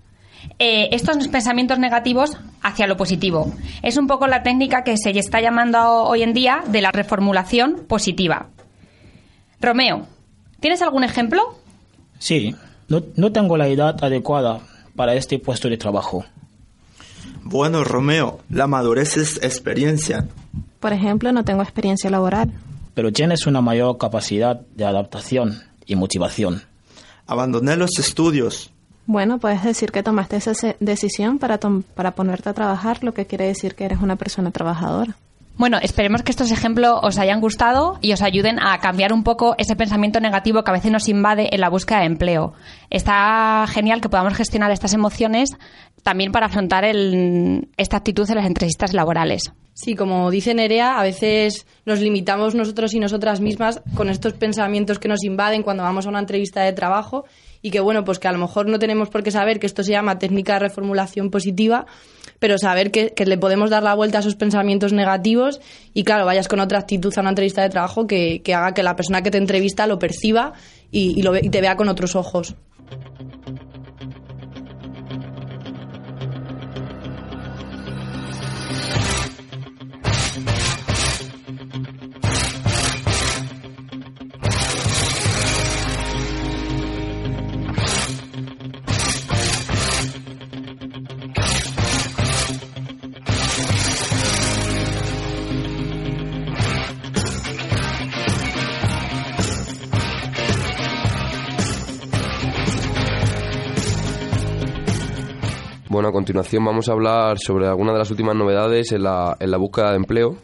eh, 0.58 0.88
estos 0.92 1.28
pensamientos 1.28 1.78
negativos 1.78 2.36
hacia 2.62 2.86
lo 2.86 2.96
positivo. 2.96 3.52
Es 3.82 3.96
un 3.96 4.06
poco 4.06 4.26
la 4.26 4.42
técnica 4.42 4.84
que 4.84 4.96
se 4.96 5.10
está 5.10 5.40
llamando 5.40 6.04
hoy 6.04 6.22
en 6.22 6.32
día 6.32 6.62
de 6.66 6.80
la 6.80 6.92
reformulación 6.92 7.84
positiva. 7.88 8.48
Romeo, 9.60 10.06
¿tienes 10.60 10.82
algún 10.82 11.04
ejemplo? 11.04 11.58
Sí, 12.18 12.54
no, 12.88 13.02
no 13.16 13.32
tengo 13.32 13.56
la 13.56 13.68
edad 13.68 14.02
adecuada 14.02 14.60
para 14.94 15.14
este 15.14 15.38
puesto 15.38 15.68
de 15.68 15.76
trabajo. 15.76 16.24
Bueno, 17.42 17.84
Romeo, 17.84 18.40
la 18.48 18.66
madurez 18.66 19.16
es 19.16 19.36
experiencia. 19.42 20.26
Por 20.80 20.92
ejemplo, 20.92 21.32
no 21.32 21.44
tengo 21.44 21.62
experiencia 21.62 22.10
laboral. 22.10 22.52
Pero 22.94 23.12
tienes 23.12 23.46
una 23.46 23.60
mayor 23.60 23.98
capacidad 23.98 24.60
de 24.74 24.84
adaptación 24.84 25.62
y 25.84 25.96
motivación. 25.96 26.62
Abandoné 27.26 27.76
los 27.76 27.98
estudios. 27.98 28.70
Bueno, 29.06 29.38
puedes 29.38 29.62
decir 29.62 29.92
que 29.92 30.02
tomaste 30.02 30.36
esa 30.36 30.52
decisión 30.80 31.38
para, 31.38 31.58
tom- 31.58 31.82
para 31.94 32.12
ponerte 32.12 32.48
a 32.48 32.54
trabajar, 32.54 33.04
lo 33.04 33.12
que 33.12 33.26
quiere 33.26 33.46
decir 33.46 33.74
que 33.74 33.84
eres 33.84 34.00
una 34.00 34.16
persona 34.16 34.50
trabajadora. 34.50 35.14
Bueno, 35.56 35.78
esperemos 35.80 36.22
que 36.22 36.32
estos 36.32 36.50
ejemplos 36.50 36.98
os 37.02 37.16
hayan 37.18 37.40
gustado 37.40 37.98
y 38.00 38.12
os 38.12 38.22
ayuden 38.22 38.58
a 38.58 38.76
cambiar 38.80 39.12
un 39.12 39.22
poco 39.22 39.54
ese 39.56 39.76
pensamiento 39.76 40.18
negativo 40.18 40.64
que 40.64 40.70
a 40.70 40.74
veces 40.74 40.90
nos 40.90 41.08
invade 41.08 41.54
en 41.54 41.60
la 41.60 41.68
búsqueda 41.68 42.00
de 42.00 42.06
empleo. 42.06 42.54
Está 42.90 43.64
genial 43.68 44.00
que 44.00 44.08
podamos 44.08 44.34
gestionar 44.34 44.72
estas 44.72 44.94
emociones 44.94 45.50
también 46.02 46.32
para 46.32 46.46
afrontar 46.46 46.84
el- 46.84 47.68
esta 47.76 47.98
actitud 47.98 48.28
en 48.30 48.36
las 48.36 48.46
entrevistas 48.46 48.94
laborales. 48.94 49.52
Sí, 49.74 49.94
como 49.94 50.30
dice 50.30 50.54
Nerea, 50.54 50.98
a 50.98 51.02
veces 51.02 51.66
nos 51.84 52.00
limitamos 52.00 52.54
nosotros 52.54 52.92
y 52.94 52.98
nosotras 53.00 53.40
mismas 53.40 53.80
con 53.94 54.08
estos 54.08 54.32
pensamientos 54.32 54.98
que 54.98 55.08
nos 55.08 55.22
invaden 55.24 55.62
cuando 55.62 55.82
vamos 55.82 56.06
a 56.06 56.08
una 56.08 56.20
entrevista 56.20 56.62
de 56.62 56.72
trabajo 56.72 57.24
y 57.64 57.70
que 57.70 57.80
bueno, 57.80 58.04
pues 58.04 58.18
que 58.18 58.28
a 58.28 58.32
lo 58.32 58.36
mejor 58.36 58.68
no 58.68 58.78
tenemos 58.78 59.08
por 59.08 59.22
qué 59.22 59.30
saber 59.30 59.58
que 59.58 59.66
esto 59.66 59.82
se 59.82 59.92
llama 59.92 60.18
técnica 60.18 60.52
de 60.52 60.58
reformulación 60.58 61.30
positiva, 61.30 61.86
pero 62.38 62.58
saber 62.58 62.90
que, 62.90 63.14
que 63.14 63.24
le 63.24 63.38
podemos 63.38 63.70
dar 63.70 63.82
la 63.82 63.94
vuelta 63.94 64.18
a 64.18 64.20
esos 64.20 64.36
pensamientos 64.36 64.92
negativos 64.92 65.62
y 65.94 66.04
claro, 66.04 66.26
vayas 66.26 66.46
con 66.46 66.60
otra 66.60 66.80
actitud 66.80 67.10
a 67.16 67.22
una 67.22 67.30
entrevista 67.30 67.62
de 67.62 67.70
trabajo 67.70 68.06
que, 68.06 68.42
que 68.42 68.52
haga 68.52 68.74
que 68.74 68.82
la 68.82 68.96
persona 68.96 69.22
que 69.22 69.30
te 69.30 69.38
entrevista 69.38 69.86
lo 69.86 69.98
perciba 69.98 70.52
y, 70.90 71.22
lo 71.22 71.34
y 71.38 71.48
te 71.48 71.62
vea 71.62 71.74
con 71.74 71.88
otros 71.88 72.16
ojos. 72.16 72.54
Continuación 106.24 106.64
vamos 106.64 106.88
a 106.88 106.92
hablar 106.92 107.38
sobre 107.38 107.66
algunas 107.66 107.92
de 107.92 107.98
las 107.98 108.10
últimas 108.10 108.34
novedades 108.34 108.92
en 108.92 109.02
la, 109.02 109.36
en 109.38 109.50
la 109.50 109.58
búsqueda 109.58 109.90
de 109.90 109.96
empleo. 109.96 110.36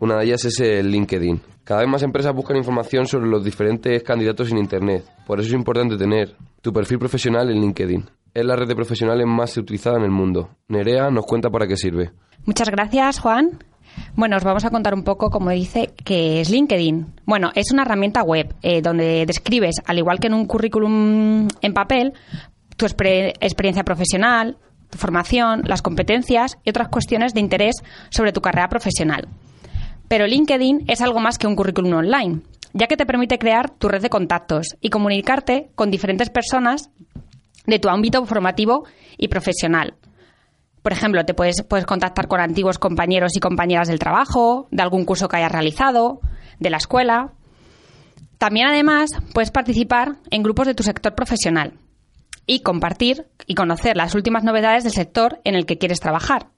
Una 0.00 0.18
de 0.18 0.26
ellas 0.26 0.44
es 0.44 0.60
el 0.60 0.90
LinkedIn. 0.90 1.40
Cada 1.64 1.80
vez 1.80 1.88
más 1.88 2.02
empresas 2.02 2.34
buscan 2.34 2.58
información 2.58 3.06
sobre 3.06 3.26
los 3.26 3.42
diferentes 3.42 4.02
candidatos 4.02 4.52
en 4.52 4.58
Internet. 4.58 5.02
Por 5.26 5.40
eso 5.40 5.48
es 5.48 5.54
importante 5.54 5.96
tener 5.96 6.36
tu 6.60 6.74
perfil 6.74 6.98
profesional 6.98 7.48
en 7.48 7.62
LinkedIn. 7.62 8.04
Es 8.34 8.44
la 8.44 8.54
red 8.54 8.68
de 8.68 8.76
profesionales 8.76 9.24
más 9.26 9.56
utilizada 9.56 9.96
en 9.96 10.04
el 10.04 10.10
mundo. 10.10 10.50
Nerea 10.68 11.08
nos 11.08 11.24
cuenta 11.24 11.48
para 11.48 11.66
qué 11.66 11.76
sirve. 11.78 12.10
Muchas 12.44 12.68
gracias, 12.68 13.18
Juan. 13.18 13.60
Bueno, 14.14 14.36
os 14.36 14.44
vamos 14.44 14.66
a 14.66 14.70
contar 14.70 14.92
un 14.92 15.04
poco, 15.04 15.30
como 15.30 15.48
dice, 15.52 15.94
qué 16.04 16.42
es 16.42 16.50
LinkedIn. 16.50 17.14
Bueno, 17.24 17.50
es 17.54 17.72
una 17.72 17.84
herramienta 17.84 18.22
web 18.22 18.54
eh, 18.60 18.82
donde 18.82 19.24
describes, 19.24 19.76
al 19.86 19.96
igual 19.96 20.18
que 20.20 20.26
en 20.26 20.34
un 20.34 20.44
currículum 20.46 21.48
en 21.62 21.72
papel, 21.72 22.12
tu 22.76 22.84
exper- 22.84 23.32
experiencia 23.40 23.84
profesional, 23.84 24.58
tu 24.92 24.98
formación, 24.98 25.62
las 25.64 25.80
competencias 25.80 26.58
y 26.62 26.70
otras 26.70 26.88
cuestiones 26.88 27.32
de 27.32 27.40
interés 27.40 27.76
sobre 28.10 28.32
tu 28.32 28.42
carrera 28.42 28.68
profesional. 28.68 29.26
Pero 30.06 30.26
LinkedIn 30.26 30.84
es 30.86 31.00
algo 31.00 31.18
más 31.18 31.38
que 31.38 31.46
un 31.46 31.56
currículum 31.56 31.94
online, 31.94 32.42
ya 32.74 32.86
que 32.86 32.98
te 32.98 33.06
permite 33.06 33.38
crear 33.38 33.70
tu 33.70 33.88
red 33.88 34.02
de 34.02 34.10
contactos 34.10 34.76
y 34.82 34.90
comunicarte 34.90 35.70
con 35.74 35.90
diferentes 35.90 36.28
personas 36.28 36.90
de 37.66 37.78
tu 37.78 37.88
ámbito 37.88 38.24
formativo 38.26 38.84
y 39.16 39.28
profesional. 39.28 39.94
Por 40.82 40.92
ejemplo, 40.92 41.24
te 41.24 41.32
puedes, 41.32 41.62
puedes 41.62 41.86
contactar 41.86 42.28
con 42.28 42.40
antiguos 42.40 42.78
compañeros 42.78 43.32
y 43.34 43.40
compañeras 43.40 43.88
del 43.88 43.98
trabajo, 43.98 44.68
de 44.70 44.82
algún 44.82 45.06
curso 45.06 45.26
que 45.28 45.38
hayas 45.38 45.52
realizado, 45.52 46.20
de 46.58 46.68
la 46.68 46.76
escuela. 46.76 47.32
También, 48.36 48.66
además, 48.66 49.08
puedes 49.32 49.52
participar 49.52 50.16
en 50.30 50.42
grupos 50.42 50.66
de 50.66 50.74
tu 50.74 50.82
sector 50.82 51.14
profesional 51.14 51.78
y 52.52 52.60
compartir 52.60 53.26
y 53.46 53.54
conocer 53.54 53.96
las 53.96 54.14
últimas 54.14 54.44
novedades 54.44 54.84
del 54.84 54.92
sector 54.92 55.40
en 55.44 55.54
el 55.54 55.64
que 55.64 55.78
quieres 55.78 56.00
trabajar. 56.00 56.48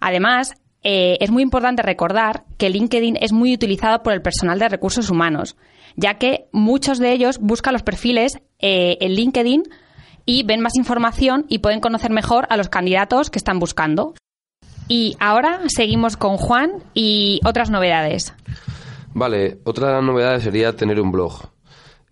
Además, 0.00 0.54
eh, 0.82 1.18
es 1.20 1.30
muy 1.30 1.42
importante 1.42 1.82
recordar 1.82 2.44
que 2.56 2.70
LinkedIn 2.70 3.18
es 3.20 3.32
muy 3.32 3.52
utilizado 3.52 4.02
por 4.02 4.14
el 4.14 4.22
personal 4.22 4.58
de 4.58 4.70
recursos 4.70 5.10
humanos, 5.10 5.56
ya 5.94 6.14
que 6.14 6.46
muchos 6.52 6.98
de 6.98 7.12
ellos 7.12 7.38
buscan 7.38 7.74
los 7.74 7.82
perfiles 7.82 8.38
eh, 8.60 8.96
en 9.00 9.12
LinkedIn 9.12 9.64
y 10.24 10.42
ven 10.42 10.60
más 10.60 10.76
información 10.76 11.44
y 11.50 11.58
pueden 11.58 11.80
conocer 11.80 12.10
mejor 12.10 12.46
a 12.48 12.56
los 12.56 12.70
candidatos 12.70 13.28
que 13.28 13.38
están 13.38 13.58
buscando. 13.58 14.14
Y 14.88 15.16
ahora 15.20 15.60
seguimos 15.66 16.16
con 16.16 16.38
Juan 16.38 16.82
y 16.94 17.40
otras 17.44 17.68
novedades. 17.68 18.34
Vale, 19.12 19.58
otra 19.64 20.00
novedades 20.00 20.44
sería 20.44 20.74
tener 20.74 20.98
un 20.98 21.12
blog. 21.12 21.53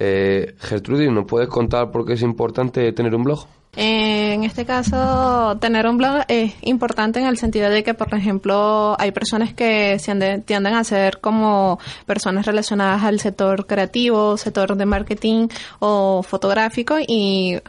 Eh, 0.05 0.57
Gertrudis, 0.59 1.13
¿nos 1.13 1.27
puedes 1.27 1.49
contar 1.49 1.93
por 1.93 2.05
qué 2.05 2.15
es 2.15 2.23
importante 2.23 2.91
tener 2.93 3.15
un 3.15 3.23
blog? 3.23 3.47
Eh, 3.77 4.33
En 4.33 4.43
este 4.43 4.65
caso, 4.65 5.57
tener 5.61 5.87
un 5.87 5.97
blog 5.97 6.25
es 6.27 6.55
importante 6.63 7.21
en 7.21 7.27
el 7.27 7.39
sentido 7.39 7.71
de 7.71 7.85
que, 7.85 7.95
por 7.95 8.13
ejemplo, 8.13 8.97
hay 8.99 9.13
personas 9.13 9.55
que 9.55 10.01
tienden, 10.45 10.75
a 10.75 10.83
ser 10.83 11.21
como 11.21 11.79
personas 12.05 12.47
relacionadas 12.47 13.05
al 13.05 13.21
sector 13.21 13.65
creativo, 13.65 14.37
sector 14.37 14.75
de 14.75 14.87
marketing 14.87 15.47
o 15.79 16.25
fotográfico 16.25 16.97
y 17.07 17.61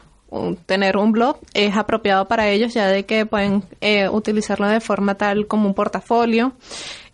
tener 0.66 0.98
un 0.98 1.12
blog 1.12 1.38
es 1.54 1.78
apropiado 1.78 2.28
para 2.28 2.50
ellos 2.50 2.74
ya 2.74 2.88
de 2.88 3.06
que 3.06 3.28
pueden 3.28 3.64
eh, 3.82 4.10
utilizarlo 4.10 4.68
de 4.68 4.80
forma 4.80 5.14
tal 5.14 5.46
como 5.46 5.68
un 5.68 5.76
portafolio, 5.76 6.54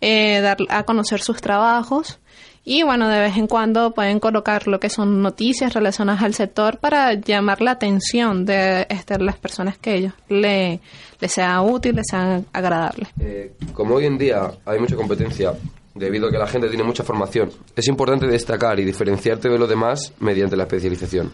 eh, 0.00 0.40
dar 0.40 0.56
a 0.70 0.84
conocer 0.84 1.20
sus 1.20 1.42
trabajos 1.42 2.18
y 2.64 2.82
bueno, 2.82 3.08
de 3.08 3.18
vez 3.18 3.36
en 3.36 3.46
cuando 3.46 3.92
pueden 3.92 4.20
colocar 4.20 4.68
lo 4.68 4.78
que 4.78 4.90
son 4.90 5.22
noticias 5.22 5.72
relacionadas 5.72 6.22
al 6.22 6.34
sector 6.34 6.78
para 6.78 7.14
llamar 7.14 7.62
la 7.62 7.72
atención 7.72 8.44
de 8.44 8.86
este, 8.90 9.18
las 9.18 9.36
personas 9.36 9.78
que 9.78 9.94
ellos 9.94 10.12
le, 10.28 10.80
les 11.20 11.32
sea 11.32 11.62
útil, 11.62 11.96
les 11.96 12.06
sea 12.08 12.42
agradable. 12.52 13.06
Eh, 13.18 13.54
como 13.72 13.94
hoy 13.94 14.06
en 14.06 14.18
día 14.18 14.50
hay 14.66 14.78
mucha 14.78 14.94
competencia, 14.94 15.54
debido 15.94 16.28
a 16.28 16.30
que 16.30 16.38
la 16.38 16.46
gente 16.46 16.68
tiene 16.68 16.84
mucha 16.84 17.02
formación, 17.02 17.50
es 17.74 17.88
importante 17.88 18.26
destacar 18.26 18.78
y 18.78 18.84
diferenciarte 18.84 19.48
de 19.48 19.58
los 19.58 19.68
demás 19.68 20.12
mediante 20.20 20.56
la 20.56 20.64
especialización. 20.64 21.32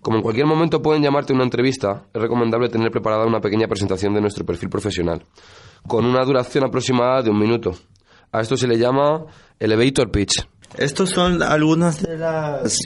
Como 0.00 0.16
en 0.16 0.22
cualquier 0.22 0.46
momento 0.46 0.82
pueden 0.82 1.02
llamarte 1.02 1.32
a 1.32 1.36
una 1.36 1.44
entrevista, 1.44 2.02
es 2.12 2.20
recomendable 2.20 2.68
tener 2.68 2.90
preparada 2.90 3.24
una 3.24 3.40
pequeña 3.40 3.68
presentación 3.68 4.14
de 4.14 4.20
nuestro 4.20 4.44
perfil 4.44 4.68
profesional, 4.68 5.22
con 5.86 6.04
una 6.04 6.24
duración 6.24 6.64
aproximada 6.64 7.22
de 7.22 7.30
un 7.30 7.38
minuto. 7.38 7.72
A 8.32 8.40
esto 8.40 8.56
se 8.56 8.66
le 8.66 8.78
llama 8.78 9.26
elevator 9.58 10.10
pitch. 10.10 10.48
Estos 10.78 11.10
son 11.10 11.42
algunas 11.42 12.02
de 12.02 12.16
las 12.16 12.78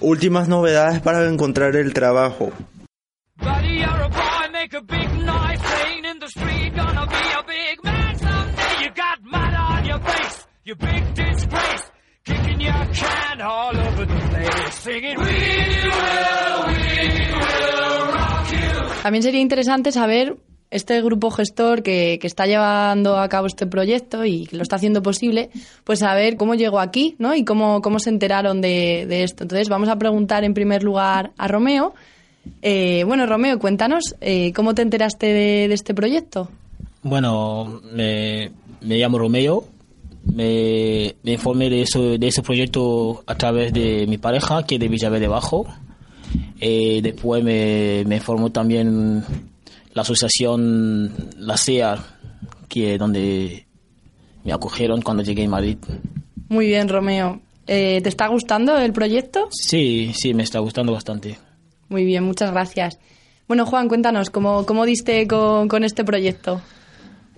últimas 0.00 0.48
novedades 0.48 1.00
para 1.00 1.28
encontrar 1.28 1.76
el 1.76 1.92
trabajo. 1.92 2.50
También 19.02 19.22
sería 19.22 19.40
interesante 19.40 19.92
saber 19.92 20.36
este 20.70 21.02
grupo 21.02 21.30
gestor 21.30 21.82
que, 21.82 22.18
que 22.20 22.26
está 22.26 22.46
llevando 22.46 23.18
a 23.18 23.28
cabo 23.28 23.46
este 23.46 23.66
proyecto 23.66 24.24
y 24.24 24.46
que 24.46 24.56
lo 24.56 24.62
está 24.62 24.76
haciendo 24.76 25.02
posible, 25.02 25.50
pues 25.84 25.98
saber 25.98 26.36
cómo 26.36 26.54
llegó 26.54 26.78
aquí, 26.78 27.16
¿no? 27.18 27.34
Y 27.34 27.44
cómo, 27.44 27.82
cómo 27.82 27.98
se 27.98 28.10
enteraron 28.10 28.60
de, 28.60 29.06
de 29.08 29.24
esto. 29.24 29.44
Entonces 29.44 29.68
vamos 29.68 29.88
a 29.88 29.96
preguntar 29.96 30.44
en 30.44 30.54
primer 30.54 30.82
lugar 30.82 31.32
a 31.36 31.48
Romeo. 31.48 31.94
Eh, 32.62 33.04
bueno, 33.04 33.26
Romeo, 33.26 33.58
cuéntanos, 33.58 34.14
eh, 34.20 34.52
¿cómo 34.52 34.74
te 34.74 34.82
enteraste 34.82 35.26
de, 35.26 35.64
este 35.72 35.92
proyecto? 35.92 36.48
Bueno, 37.02 37.80
me, 37.92 38.52
me 38.80 38.96
llamo 38.96 39.18
Romeo. 39.18 39.64
Me, 40.22 41.14
me 41.22 41.32
informé 41.32 41.70
de, 41.70 41.82
eso, 41.82 42.18
de 42.18 42.28
ese 42.28 42.42
proyecto 42.42 43.24
a 43.26 43.34
través 43.34 43.72
de 43.72 44.06
mi 44.06 44.18
pareja, 44.18 44.64
que 44.64 44.76
es 44.76 44.80
de 44.80 44.88
Villaverde 44.88 45.26
Bajo. 45.26 45.66
Eh, 46.60 47.00
después 47.02 47.42
me, 47.42 48.04
me 48.06 48.16
informó 48.16 48.50
también 48.50 49.24
la 49.92 50.02
asociación 50.02 51.12
La 51.38 51.56
SEA, 51.56 51.98
que 52.68 52.94
es 52.94 52.98
donde 52.98 53.66
me 54.44 54.52
acogieron 54.52 55.02
cuando 55.02 55.22
llegué 55.22 55.44
a 55.44 55.48
Madrid. 55.48 55.78
Muy 56.48 56.66
bien, 56.66 56.88
Romeo. 56.88 57.40
Eh, 57.66 58.00
¿Te 58.02 58.08
está 58.08 58.26
gustando 58.28 58.76
el 58.78 58.92
proyecto? 58.92 59.48
Sí, 59.52 60.12
sí, 60.14 60.34
me 60.34 60.42
está 60.42 60.58
gustando 60.58 60.92
bastante. 60.92 61.38
Muy 61.88 62.04
bien, 62.04 62.24
muchas 62.24 62.50
gracias. 62.50 62.98
Bueno, 63.46 63.66
Juan, 63.66 63.88
cuéntanos, 63.88 64.30
¿cómo, 64.30 64.64
cómo 64.64 64.84
diste 64.84 65.26
con, 65.26 65.68
con 65.68 65.84
este 65.84 66.04
proyecto? 66.04 66.60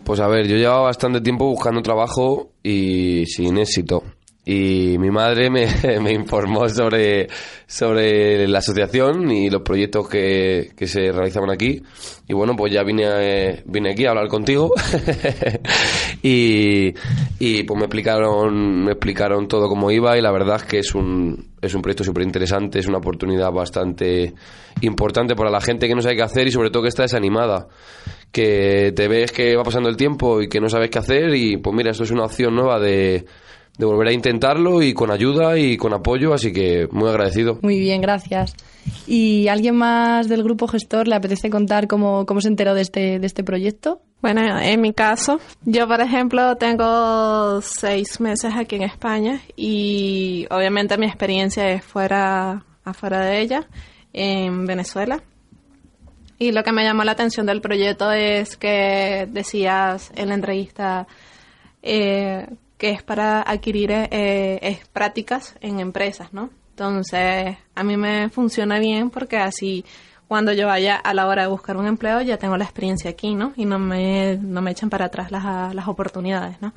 Pues 0.04 0.20
a 0.20 0.28
ver, 0.28 0.46
yo 0.46 0.56
llevaba 0.56 0.82
bastante 0.82 1.20
tiempo 1.20 1.46
buscando 1.46 1.80
trabajo 1.82 2.50
y 2.62 3.24
sin 3.26 3.56
éxito. 3.58 4.02
Y 4.44 4.96
mi 4.98 5.11
madre 5.11 5.50
me, 5.50 5.66
me 6.00 6.12
informó 6.12 6.68
sobre, 6.68 7.28
sobre 7.66 8.48
la 8.48 8.59
asociación 8.59 9.31
y 9.31 9.48
los 9.48 9.62
proyectos 9.62 10.09
que, 10.09 10.72
que 10.76 10.87
se 10.88 11.12
realizaban 11.12 11.50
aquí. 11.50 11.81
Y 12.26 12.35
bueno, 12.35 12.57
pues 12.57 12.72
ya 12.72 12.83
vine, 12.83 13.62
vine 13.66 13.92
aquí 13.92 14.05
a 14.05 14.11
hablar 14.11 14.26
contigo. 14.26 14.72
y, 16.22 16.92
y 17.38 17.62
pues 17.62 17.78
me 17.78 17.85
explicaron, 17.85 18.85
me 18.85 18.92
explicaron 18.92 19.46
todo 19.46 19.68
cómo 19.68 19.92
iba 19.92 20.18
y 20.18 20.20
la 20.20 20.33
verdad 20.33 20.57
es 20.57 20.64
que 20.64 20.78
es 20.81 20.92
un, 20.92 21.52
es 21.61 21.72
un 21.74 21.83
proyecto 21.83 22.02
súper 22.02 22.24
interesante, 22.24 22.81
es 22.81 22.88
una 22.88 22.98
oportunidad 22.98 23.52
bastante 23.52 24.35
importante 24.81 25.37
para 25.37 25.50
la 25.50 25.61
gente 25.61 25.87
que 25.87 25.94
no 25.94 26.02
sabe 26.02 26.16
qué 26.16 26.22
hacer 26.22 26.48
y 26.48 26.50
sobre 26.50 26.70
todo 26.70 26.83
que 26.83 26.88
está 26.88 27.02
desanimada 27.02 27.68
que 28.33 28.92
te 28.96 29.09
ves 29.09 29.31
que 29.31 29.55
va 29.55 29.62
pasando 29.62 29.90
el 29.90 29.96
tiempo 29.96 30.40
y 30.40 30.48
que 30.48 30.59
no 30.59 30.70
sabes 30.70 30.88
qué 30.90 30.98
hacer 30.98 31.35
y 31.35 31.59
pues 31.59 31.76
mira, 31.76 31.90
esto 31.90 32.05
es 32.05 32.11
una 32.11 32.24
opción 32.24 32.55
nueva 32.55 32.81
de, 32.81 33.26
de 33.78 33.87
volver 33.87 34.08
a 34.08 34.12
intentarlo 34.12 34.82
y 34.82 34.92
con 34.92 35.11
ayuda 35.11 35.58
y 35.58 35.76
con 35.76 35.94
apoyo, 35.94 36.35
así 36.35 36.52
que 36.52 36.88
muy 36.90 37.08
agradecido. 37.08 37.58
Muy 37.62 37.80
bien, 37.80 38.00
gracias. 38.00 38.54
¿Y 39.06 39.48
alguien 39.48 39.76
más 39.76 40.28
del 40.28 40.42
grupo 40.42 40.68
gestor 40.68 41.08
le 41.08 41.14
apetece 41.14 41.48
contar 41.48 41.87
cómo, 41.87 42.26
cómo 42.26 42.40
se 42.40 42.48
enteró 42.48 42.74
de 42.74 42.82
este, 42.82 43.18
de 43.18 43.26
este 43.26 43.44
proyecto? 43.44 44.02
Bueno, 44.20 44.58
en 44.61 44.80
mi 44.80 44.92
caso, 44.92 45.40
yo 45.64 45.88
por 45.88 46.00
ejemplo 46.00 46.56
tengo 46.56 47.61
seis 47.61 48.20
meses 48.20 48.52
aquí 48.56 48.76
en 48.76 48.82
España 48.82 49.40
y 49.56 50.46
obviamente 50.50 50.96
mi 50.98 51.06
experiencia 51.06 51.70
es 51.72 51.82
fuera, 51.85 52.64
afuera 52.85 53.20
de 53.24 53.40
ella, 53.40 53.66
en 54.12 54.66
Venezuela. 54.66 55.22
Y 56.38 56.52
lo 56.52 56.62
que 56.62 56.72
me 56.72 56.85
llamó 56.85 57.04
la 57.04 57.12
atención 57.12 57.46
del 57.46 57.61
proyecto 57.61 58.12
es 58.12 58.56
que 58.56 59.28
decías 59.30 60.12
en 60.14 60.28
la 60.28 60.35
entrevista 60.35 61.06
eh, 61.82 62.46
que 62.82 62.90
es 62.90 63.04
para 63.04 63.42
adquirir 63.42 63.92
eh, 63.92 64.58
es 64.60 64.88
prácticas 64.88 65.54
en 65.60 65.78
empresas, 65.78 66.32
¿no? 66.32 66.50
Entonces, 66.70 67.56
a 67.76 67.84
mí 67.84 67.96
me 67.96 68.28
funciona 68.28 68.80
bien 68.80 69.08
porque 69.08 69.36
así 69.36 69.84
cuando 70.26 70.52
yo 70.52 70.66
vaya 70.66 70.96
a 70.96 71.14
la 71.14 71.28
hora 71.28 71.42
de 71.42 71.48
buscar 71.48 71.76
un 71.76 71.86
empleo 71.86 72.22
ya 72.22 72.38
tengo 72.38 72.56
la 72.56 72.64
experiencia 72.64 73.08
aquí, 73.08 73.36
¿no? 73.36 73.52
Y 73.54 73.66
no 73.66 73.78
me, 73.78 74.36
no 74.38 74.62
me 74.62 74.72
echan 74.72 74.90
para 74.90 75.04
atrás 75.04 75.30
las, 75.30 75.72
las 75.72 75.86
oportunidades, 75.86 76.60
¿no? 76.60 76.72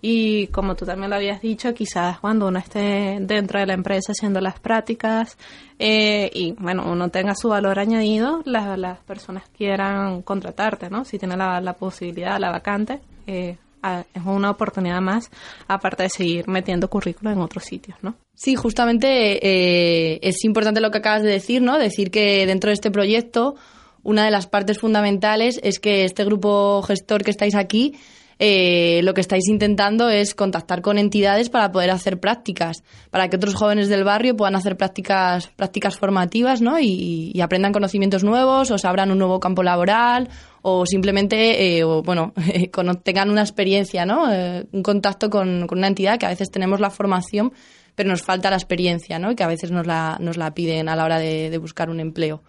Y 0.00 0.46
como 0.46 0.76
tú 0.76 0.86
también 0.86 1.10
lo 1.10 1.16
habías 1.16 1.42
dicho, 1.42 1.74
quizás 1.74 2.20
cuando 2.20 2.48
uno 2.48 2.58
esté 2.58 3.18
dentro 3.20 3.60
de 3.60 3.66
la 3.66 3.74
empresa 3.74 4.12
haciendo 4.12 4.40
las 4.40 4.58
prácticas 4.58 5.36
eh, 5.78 6.30
y, 6.32 6.52
bueno, 6.52 6.90
uno 6.90 7.10
tenga 7.10 7.34
su 7.34 7.50
valor 7.50 7.78
añadido, 7.78 8.40
las, 8.46 8.78
las 8.78 8.98
personas 9.00 9.42
quieran 9.54 10.22
contratarte, 10.22 10.88
¿no? 10.88 11.04
Si 11.04 11.18
tiene 11.18 11.36
la, 11.36 11.60
la 11.60 11.74
posibilidad, 11.74 12.38
la 12.40 12.50
vacante, 12.50 13.00
eh, 13.26 13.58
es 13.82 14.22
una 14.24 14.50
oportunidad 14.50 15.00
más, 15.00 15.30
aparte 15.68 16.04
de 16.04 16.08
seguir 16.08 16.48
metiendo 16.48 16.88
currículo 16.88 17.30
en 17.30 17.38
otros 17.38 17.64
sitios, 17.64 17.98
¿no? 18.02 18.14
Sí, 18.34 18.54
justamente 18.54 19.38
eh, 19.46 20.18
es 20.22 20.44
importante 20.44 20.80
lo 20.80 20.90
que 20.90 20.98
acabas 20.98 21.22
de 21.22 21.30
decir, 21.30 21.62
¿no? 21.62 21.78
Decir 21.78 22.10
que 22.10 22.46
dentro 22.46 22.68
de 22.68 22.74
este 22.74 22.90
proyecto 22.90 23.56
una 24.02 24.24
de 24.24 24.30
las 24.30 24.46
partes 24.46 24.78
fundamentales 24.78 25.60
es 25.62 25.78
que 25.78 26.04
este 26.04 26.24
grupo 26.24 26.82
gestor 26.82 27.22
que 27.22 27.30
estáis 27.30 27.54
aquí 27.54 27.96
eh, 28.42 29.02
lo 29.04 29.12
que 29.12 29.20
estáis 29.20 29.46
intentando 29.48 30.08
es 30.08 30.34
contactar 30.34 30.80
con 30.80 30.96
entidades 30.96 31.50
para 31.50 31.70
poder 31.72 31.90
hacer 31.90 32.18
prácticas, 32.18 32.82
para 33.10 33.28
que 33.28 33.36
otros 33.36 33.54
jóvenes 33.54 33.90
del 33.90 34.02
barrio 34.02 34.34
puedan 34.34 34.56
hacer 34.56 34.78
prácticas, 34.78 35.48
prácticas 35.48 35.98
formativas 35.98 36.62
¿no? 36.62 36.80
y, 36.80 37.32
y 37.34 37.40
aprendan 37.42 37.74
conocimientos 37.74 38.24
nuevos 38.24 38.70
o 38.70 38.78
se 38.78 38.88
abran 38.88 39.10
un 39.10 39.18
nuevo 39.18 39.40
campo 39.40 39.62
laboral 39.62 40.30
o 40.62 40.86
simplemente 40.86 41.76
eh, 41.76 41.84
o, 41.84 42.02
bueno, 42.02 42.32
tengan 43.04 43.30
una 43.30 43.42
experiencia, 43.42 44.06
¿no? 44.06 44.32
Eh, 44.32 44.66
un 44.72 44.82
contacto 44.82 45.28
con, 45.28 45.66
una 45.70 45.86
entidad 45.86 46.18
que 46.18 46.24
a 46.24 46.30
veces 46.30 46.50
tenemos 46.50 46.80
la 46.80 46.88
formación 46.88 47.52
pero 47.94 48.08
nos 48.08 48.22
falta 48.22 48.48
la 48.48 48.56
experiencia, 48.56 49.18
¿no? 49.18 49.32
Y 49.32 49.34
que 49.34 49.42
a 49.42 49.48
veces 49.48 49.70
nos 49.70 49.86
la, 49.86 50.16
nos 50.18 50.38
la 50.38 50.54
piden 50.54 50.88
a 50.88 50.96
la 50.96 51.04
hora 51.04 51.18
de 51.18 51.58
buscar 51.58 51.90
un 51.90 52.00
empleo. 52.00 52.42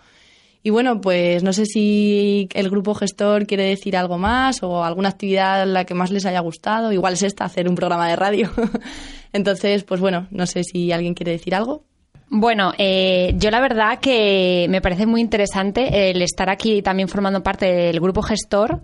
Y 0.63 0.69
bueno, 0.69 1.01
pues 1.01 1.43
no 1.43 1.53
sé 1.53 1.65
si 1.65 2.47
el 2.53 2.69
grupo 2.69 2.93
gestor 2.93 3.47
quiere 3.47 3.63
decir 3.63 3.97
algo 3.97 4.17
más 4.17 4.61
o 4.61 4.83
alguna 4.83 5.09
actividad 5.09 5.65
la 5.65 5.85
que 5.85 5.95
más 5.95 6.11
les 6.11 6.25
haya 6.25 6.39
gustado. 6.39 6.91
Igual 6.91 7.13
es 7.13 7.23
esta, 7.23 7.45
hacer 7.45 7.67
un 7.67 7.75
programa 7.75 8.07
de 8.07 8.15
radio. 8.15 8.51
Entonces, 9.33 9.83
pues 9.83 9.99
bueno, 9.99 10.27
no 10.29 10.45
sé 10.45 10.63
si 10.63 10.91
alguien 10.91 11.15
quiere 11.15 11.31
decir 11.31 11.55
algo. 11.55 11.83
Bueno, 12.29 12.73
eh, 12.77 13.33
yo 13.37 13.51
la 13.51 13.59
verdad 13.59 13.99
que 13.99 14.67
me 14.69 14.81
parece 14.81 15.05
muy 15.05 15.19
interesante 15.19 16.11
el 16.11 16.21
estar 16.21 16.49
aquí 16.49 16.81
también 16.81 17.09
formando 17.09 17.43
parte 17.43 17.65
del 17.65 17.99
grupo 17.99 18.21
gestor. 18.21 18.81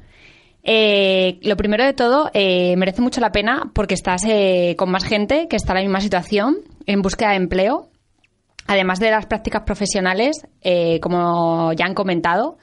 Eh, 0.69 1.39
lo 1.43 1.55
primero 1.55 1.85
de 1.85 1.93
todo, 1.93 2.29
eh, 2.33 2.75
merece 2.75 3.01
mucho 3.01 3.21
la 3.21 3.31
pena 3.31 3.71
porque 3.73 3.93
estás 3.93 4.25
eh, 4.27 4.75
con 4.77 4.91
más 4.91 5.05
gente 5.05 5.47
que 5.47 5.55
está 5.55 5.71
en 5.71 5.75
la 5.75 5.81
misma 5.83 6.01
situación, 6.01 6.57
en 6.85 7.01
búsqueda 7.01 7.29
de 7.29 7.37
empleo. 7.37 7.87
Además 8.67 8.99
de 8.99 9.11
las 9.11 9.25
prácticas 9.25 9.63
profesionales, 9.63 10.45
eh, 10.61 10.99
como 10.99 11.71
ya 11.73 11.85
han 11.85 11.93
comentado, 11.93 12.57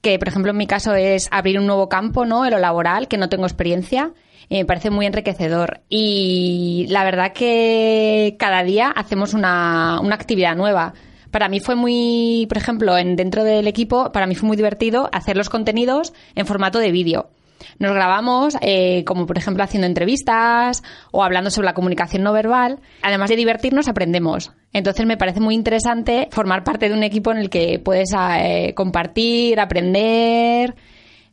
que 0.00 0.18
por 0.18 0.28
ejemplo 0.28 0.52
en 0.52 0.56
mi 0.56 0.68
caso 0.68 0.94
es 0.94 1.28
abrir 1.32 1.58
un 1.58 1.66
nuevo 1.66 1.88
campo, 1.88 2.24
¿no? 2.24 2.44
En 2.44 2.52
lo 2.52 2.58
laboral, 2.58 3.08
que 3.08 3.18
no 3.18 3.28
tengo 3.28 3.44
experiencia. 3.44 4.12
y 4.48 4.58
me 4.58 4.64
parece 4.64 4.90
muy 4.90 5.04
enriquecedor. 5.04 5.82
Y 5.90 6.86
la 6.88 7.04
verdad 7.04 7.32
que 7.32 8.36
cada 8.38 8.62
día 8.62 8.88
hacemos 8.88 9.34
una, 9.34 10.00
una 10.00 10.14
actividad 10.14 10.56
nueva. 10.56 10.94
Para 11.30 11.48
mí 11.48 11.60
fue 11.60 11.74
muy, 11.74 12.46
por 12.48 12.56
ejemplo, 12.56 12.96
en, 12.96 13.16
dentro 13.16 13.44
del 13.44 13.66
equipo, 13.66 14.10
para 14.12 14.26
mí 14.26 14.34
fue 14.34 14.46
muy 14.46 14.56
divertido 14.56 15.10
hacer 15.12 15.36
los 15.36 15.50
contenidos 15.50 16.14
en 16.34 16.46
formato 16.46 16.78
de 16.78 16.92
vídeo. 16.92 17.30
Nos 17.78 17.92
grabamos, 17.92 18.56
eh, 18.60 19.04
como 19.04 19.26
por 19.26 19.38
ejemplo 19.38 19.62
haciendo 19.62 19.86
entrevistas 19.86 20.82
o 21.12 21.22
hablando 21.22 21.50
sobre 21.50 21.66
la 21.66 21.74
comunicación 21.74 22.22
no 22.22 22.32
verbal. 22.32 22.80
Además 23.02 23.30
de 23.30 23.36
divertirnos, 23.36 23.88
aprendemos. 23.88 24.52
Entonces 24.72 25.06
me 25.06 25.16
parece 25.16 25.40
muy 25.40 25.54
interesante 25.54 26.28
formar 26.30 26.64
parte 26.64 26.88
de 26.88 26.94
un 26.94 27.02
equipo 27.02 27.30
en 27.32 27.38
el 27.38 27.50
que 27.50 27.78
puedes 27.78 28.10
eh, 28.16 28.72
compartir, 28.74 29.60
aprender. 29.60 30.74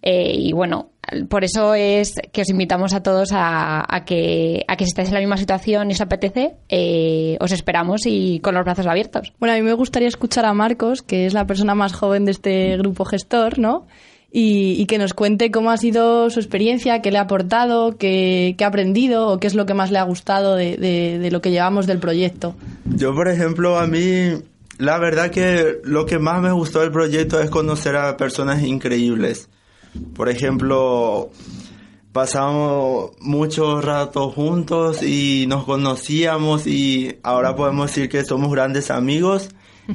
eh, 0.02 0.34
y 0.36 0.54
bueno, 0.54 0.90
por 1.30 1.44
eso 1.44 1.76
es 1.76 2.16
que 2.32 2.42
os 2.42 2.50
invitamos 2.50 2.94
a 2.94 3.04
todos 3.04 3.32
a, 3.32 3.86
a 3.88 4.06
que, 4.06 4.64
a 4.68 4.76
que 4.76 4.86
si 4.86 4.90
estáis 4.90 5.10
en 5.10 5.14
la 5.16 5.20
misma 5.20 5.38
situación 5.38 5.90
y 5.90 5.94
os 5.94 6.02
apetece, 6.02 6.56
eh, 6.70 7.38
os 7.40 7.52
esperamos 7.52 8.06
y 8.06 8.40
con 8.40 8.56
los 8.56 8.64
brazos 8.64 8.88
abiertos. 8.88 9.34
Bueno, 9.40 9.54
a 9.54 9.58
mí 9.58 9.62
me 9.62 9.74
gustaría 9.74 10.08
escuchar 10.08 10.46
a 10.46 10.54
Marcos, 10.54 11.02
que 11.04 11.26
es 11.28 11.34
la 11.34 11.46
persona 11.46 11.76
más 11.76 11.94
joven 11.94 12.26
de 12.26 12.32
este 12.32 12.78
grupo 12.78 13.06
gestor, 13.06 13.60
¿no? 13.60 13.86
Y, 14.32 14.86
que 14.88 14.98
nos 14.98 15.14
cuente 15.14 15.50
cómo 15.50 15.72
ha 15.72 15.78
sido 15.78 16.30
su 16.30 16.42
experiencia, 16.42 17.02
qué 17.02 17.10
le 17.10 17.18
ha 17.20 17.22
aportado, 17.22 17.98
qué, 17.98 18.54
ha 18.62 18.66
aprendido 18.68 19.30
o 19.30 19.40
qué 19.40 19.48
es 19.48 19.56
lo 19.56 19.66
que 19.66 19.74
más 19.74 19.92
le 19.92 20.00
ha 20.00 20.04
gustado 20.04 20.56
de, 20.56 20.76
de- 20.76 21.32
lo 21.32 21.40
que 21.42 21.52
llevamos 21.52 21.88
del 21.88 22.00
proyecto. 22.00 22.54
Yo, 22.98 23.16
por 23.16 23.30
ejemplo, 23.30 23.80
a 23.80 23.88
mí, 23.88 24.32
la 24.78 24.98
verdad 24.98 25.32
que 25.32 25.78
lo 25.86 26.06
que 26.06 26.20
más 26.20 26.42
me 26.42 26.52
gustó 26.52 26.82
del 26.82 26.92
proyecto 26.92 27.40
es 27.40 27.50
conocer 27.50 27.96
a 27.96 28.18
personas 28.18 28.62
increíbles. 28.64 29.48
Por 30.14 30.28
ejemplo, 30.28 31.30
pasamos 32.12 33.12
mucho 33.22 33.82
rato 33.82 34.30
juntos 34.32 35.02
y 35.04 35.46
nos 35.48 35.64
conocíamos 35.64 36.68
y 36.68 37.18
ahora 37.24 37.56
podemos 37.56 37.88
decir 37.88 38.10
que 38.10 38.24
somos 38.26 38.52
grandes 38.52 38.92
amigos. 38.92 39.50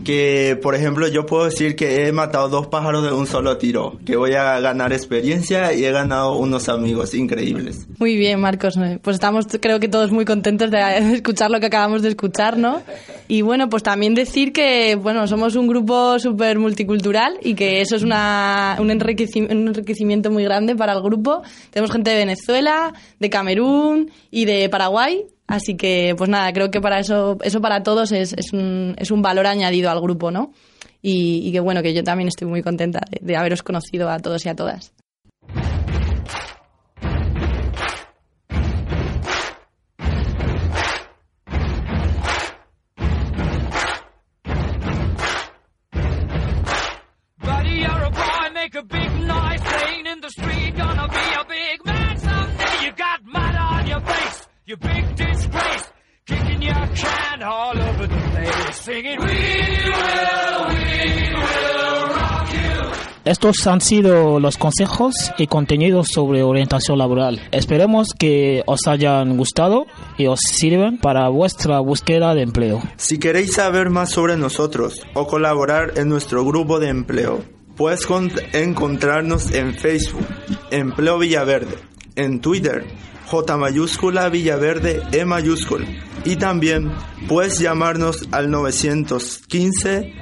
Que, 0.04 0.56
por 0.62 0.74
ejemplo, 0.74 1.08
yo 1.08 1.26
puedo 1.26 1.44
decir 1.46 1.74
que 1.74 2.06
he 2.06 2.12
matado 2.12 2.48
dos 2.48 2.68
pájaros 2.68 3.02
de 3.04 3.12
un 3.12 3.26
solo 3.26 3.56
tiro, 3.58 3.98
que 4.06 4.16
voy 4.16 4.34
a 4.34 4.60
ganar 4.60 4.92
experiencia 4.92 5.72
y 5.72 5.84
he 5.84 5.90
ganado 5.90 6.36
unos 6.36 6.68
amigos 6.68 7.12
increíbles. 7.14 7.86
Muy 7.98 8.16
bien, 8.16 8.40
Marcos. 8.40 8.74
Pues 9.02 9.14
estamos, 9.14 9.46
creo 9.60 9.80
que 9.80 9.88
todos 9.88 10.12
muy 10.12 10.24
contentos 10.24 10.70
de 10.70 10.78
escuchar 11.14 11.50
lo 11.50 11.58
que 11.58 11.66
acabamos 11.66 12.02
de 12.02 12.10
escuchar, 12.10 12.56
¿no? 12.56 12.82
Y 13.26 13.42
bueno, 13.42 13.68
pues 13.68 13.82
también 13.82 14.14
decir 14.14 14.52
que, 14.52 14.94
bueno, 14.96 15.26
somos 15.26 15.56
un 15.56 15.66
grupo 15.66 16.18
súper 16.18 16.58
multicultural 16.58 17.38
y 17.42 17.54
que 17.54 17.80
eso 17.80 17.96
es 17.96 18.02
una, 18.02 18.76
un, 18.78 18.88
enriqueci- 18.90 19.50
un 19.50 19.68
enriquecimiento 19.68 20.30
muy 20.30 20.44
grande 20.44 20.76
para 20.76 20.92
el 20.92 21.02
grupo. 21.02 21.42
Tenemos 21.70 21.90
gente 21.92 22.10
de 22.10 22.16
Venezuela, 22.16 22.92
de 23.18 23.30
Camerún 23.30 24.10
y 24.30 24.44
de 24.44 24.68
Paraguay. 24.68 25.24
Así 25.50 25.76
que, 25.76 26.14
pues 26.16 26.30
nada, 26.30 26.52
creo 26.52 26.70
que 26.70 26.80
para 26.80 27.00
eso, 27.00 27.36
eso 27.42 27.60
para 27.60 27.82
todos 27.82 28.12
es, 28.12 28.32
es, 28.34 28.52
un, 28.52 28.94
es 28.96 29.10
un 29.10 29.20
valor 29.20 29.48
añadido 29.48 29.90
al 29.90 30.00
grupo, 30.00 30.30
¿no? 30.30 30.52
Y, 31.02 31.48
y 31.48 31.50
que 31.50 31.58
bueno, 31.58 31.82
que 31.82 31.92
yo 31.92 32.04
también 32.04 32.28
estoy 32.28 32.46
muy 32.46 32.62
contenta 32.62 33.00
de, 33.10 33.18
de 33.20 33.36
haberos 33.36 33.64
conocido 33.64 34.08
a 34.08 34.20
todos 34.20 34.46
y 34.46 34.48
a 34.48 34.54
todas. 34.54 34.92
You're 54.70 54.78
a 54.84 55.29
singing, 58.84 59.18
We 59.20 59.26
will, 59.26 60.68
we 60.68 61.34
will 61.34 62.06
rock 62.14 62.52
you. 62.52 62.60
Estos 63.24 63.66
han 63.66 63.80
sido 63.80 64.40
los 64.40 64.56
consejos 64.56 65.14
y 65.38 65.46
contenidos 65.46 66.08
sobre 66.08 66.42
orientación 66.42 66.98
laboral. 66.98 67.40
Esperemos 67.52 68.08
que 68.18 68.62
os 68.66 68.80
hayan 68.86 69.36
gustado 69.36 69.86
y 70.16 70.26
os 70.26 70.40
sirvan 70.40 70.98
para 70.98 71.28
vuestra 71.28 71.80
búsqueda 71.80 72.34
de 72.34 72.42
empleo. 72.42 72.82
Si 72.96 73.18
queréis 73.18 73.52
saber 73.54 73.90
más 73.90 74.10
sobre 74.10 74.36
nosotros 74.36 75.02
o 75.14 75.26
colaborar 75.26 75.92
en 75.96 76.08
nuestro 76.08 76.44
grupo 76.44 76.80
de 76.80 76.88
empleo, 76.88 77.44
puedes 77.76 78.06
con- 78.06 78.32
encontrarnos 78.52 79.52
en 79.52 79.74
Facebook, 79.74 80.26
Empleo 80.70 81.18
Villaverde, 81.18 81.76
en 82.16 82.40
Twitter, 82.40 82.84
J 83.30 83.56
mayúscula 83.56 84.28
Villaverde 84.28 85.02
E 85.12 85.24
mayúscula. 85.24 85.86
Y 86.24 86.36
también 86.36 86.90
puedes 87.28 87.58
llamarnos 87.60 88.28
al 88.32 88.50
915 88.50 90.12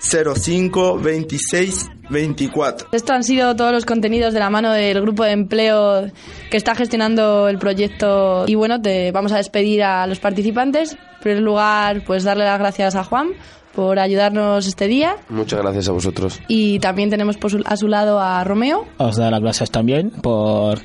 05 0.00 0.98
26 1.00 1.86
24. 2.10 2.88
Estos 2.92 3.10
han 3.10 3.24
sido 3.24 3.54
todos 3.56 3.72
los 3.72 3.84
contenidos 3.84 4.32
de 4.32 4.40
la 4.40 4.48
mano 4.48 4.72
del 4.72 5.00
grupo 5.00 5.24
de 5.24 5.32
empleo 5.32 6.06
que 6.50 6.56
está 6.56 6.74
gestionando 6.74 7.48
el 7.48 7.58
proyecto. 7.58 8.44
Y 8.46 8.54
bueno, 8.54 8.80
te 8.80 9.10
vamos 9.12 9.32
a 9.32 9.36
despedir 9.38 9.82
a 9.82 10.06
los 10.06 10.18
participantes. 10.20 10.92
En 10.92 10.98
primer 11.22 11.42
lugar, 11.42 12.04
pues 12.06 12.24
darle 12.24 12.44
las 12.44 12.58
gracias 12.58 12.94
a 12.94 13.04
Juan 13.04 13.30
por 13.74 13.98
ayudarnos 13.98 14.66
este 14.66 14.86
día. 14.86 15.16
Muchas 15.28 15.60
gracias 15.60 15.88
a 15.88 15.92
vosotros. 15.92 16.40
Y 16.48 16.78
también 16.78 17.10
tenemos 17.10 17.36
por 17.36 17.50
su- 17.50 17.62
a 17.66 17.76
su 17.76 17.88
lado 17.88 18.20
a 18.20 18.42
Romeo. 18.44 18.86
Os 18.98 19.16
doy 19.16 19.30
las 19.30 19.40
gracias 19.40 19.70
también 19.70 20.10
por 20.10 20.78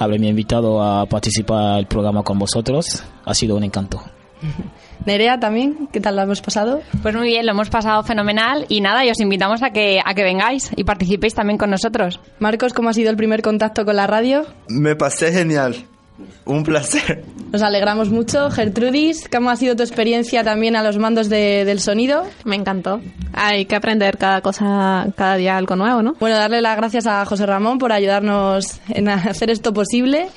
haberme 0.00 0.28
invitado 0.28 0.82
a 0.82 1.06
participar 1.06 1.74
al 1.76 1.86
programa 1.86 2.22
con 2.22 2.38
vosotros. 2.38 3.04
Ha 3.24 3.34
sido 3.34 3.56
un 3.56 3.64
encanto. 3.64 4.02
Nerea 5.06 5.38
también, 5.38 5.88
¿qué 5.92 6.00
tal 6.00 6.16
lo 6.16 6.22
hemos 6.22 6.40
pasado? 6.40 6.80
Pues 7.02 7.14
muy 7.14 7.28
bien, 7.28 7.46
lo 7.46 7.52
hemos 7.52 7.70
pasado 7.70 8.02
fenomenal 8.02 8.66
y 8.68 8.80
nada, 8.80 9.04
y 9.04 9.10
os 9.10 9.20
invitamos 9.20 9.62
a 9.62 9.70
que, 9.70 10.00
a 10.04 10.14
que 10.14 10.22
vengáis 10.22 10.70
y 10.76 10.84
participéis 10.84 11.34
también 11.34 11.58
con 11.58 11.70
nosotros. 11.70 12.20
Marcos, 12.38 12.72
¿cómo 12.72 12.90
ha 12.90 12.92
sido 12.92 13.10
el 13.10 13.16
primer 13.16 13.42
contacto 13.42 13.84
con 13.84 13.96
la 13.96 14.06
radio? 14.06 14.46
Me 14.68 14.96
pasé 14.96 15.32
genial. 15.32 15.86
Un 16.44 16.62
placer. 16.64 17.24
Nos 17.52 17.62
alegramos 17.62 18.10
mucho. 18.10 18.50
Gertrudis, 18.50 19.28
¿cómo 19.30 19.50
ha 19.50 19.56
sido 19.56 19.76
tu 19.76 19.82
experiencia 19.82 20.42
también 20.44 20.76
a 20.76 20.82
los 20.82 20.98
mandos 20.98 21.28
de- 21.28 21.64
del 21.64 21.80
sonido? 21.80 22.24
Me 22.44 22.56
encantó. 22.56 23.00
Hay 23.32 23.66
que 23.66 23.76
aprender 23.76 24.18
cada 24.18 24.40
cosa, 24.40 25.06
cada 25.16 25.36
día 25.36 25.56
algo 25.56 25.76
nuevo, 25.76 26.02
¿no? 26.02 26.14
Bueno, 26.20 26.36
darle 26.36 26.60
las 26.60 26.76
gracias 26.76 27.06
a 27.06 27.24
José 27.24 27.46
Ramón 27.46 27.78
por 27.78 27.92
ayudarnos 27.92 28.80
en 28.88 29.08
hacer 29.08 29.50
esto 29.50 29.72
posible. 29.72 30.28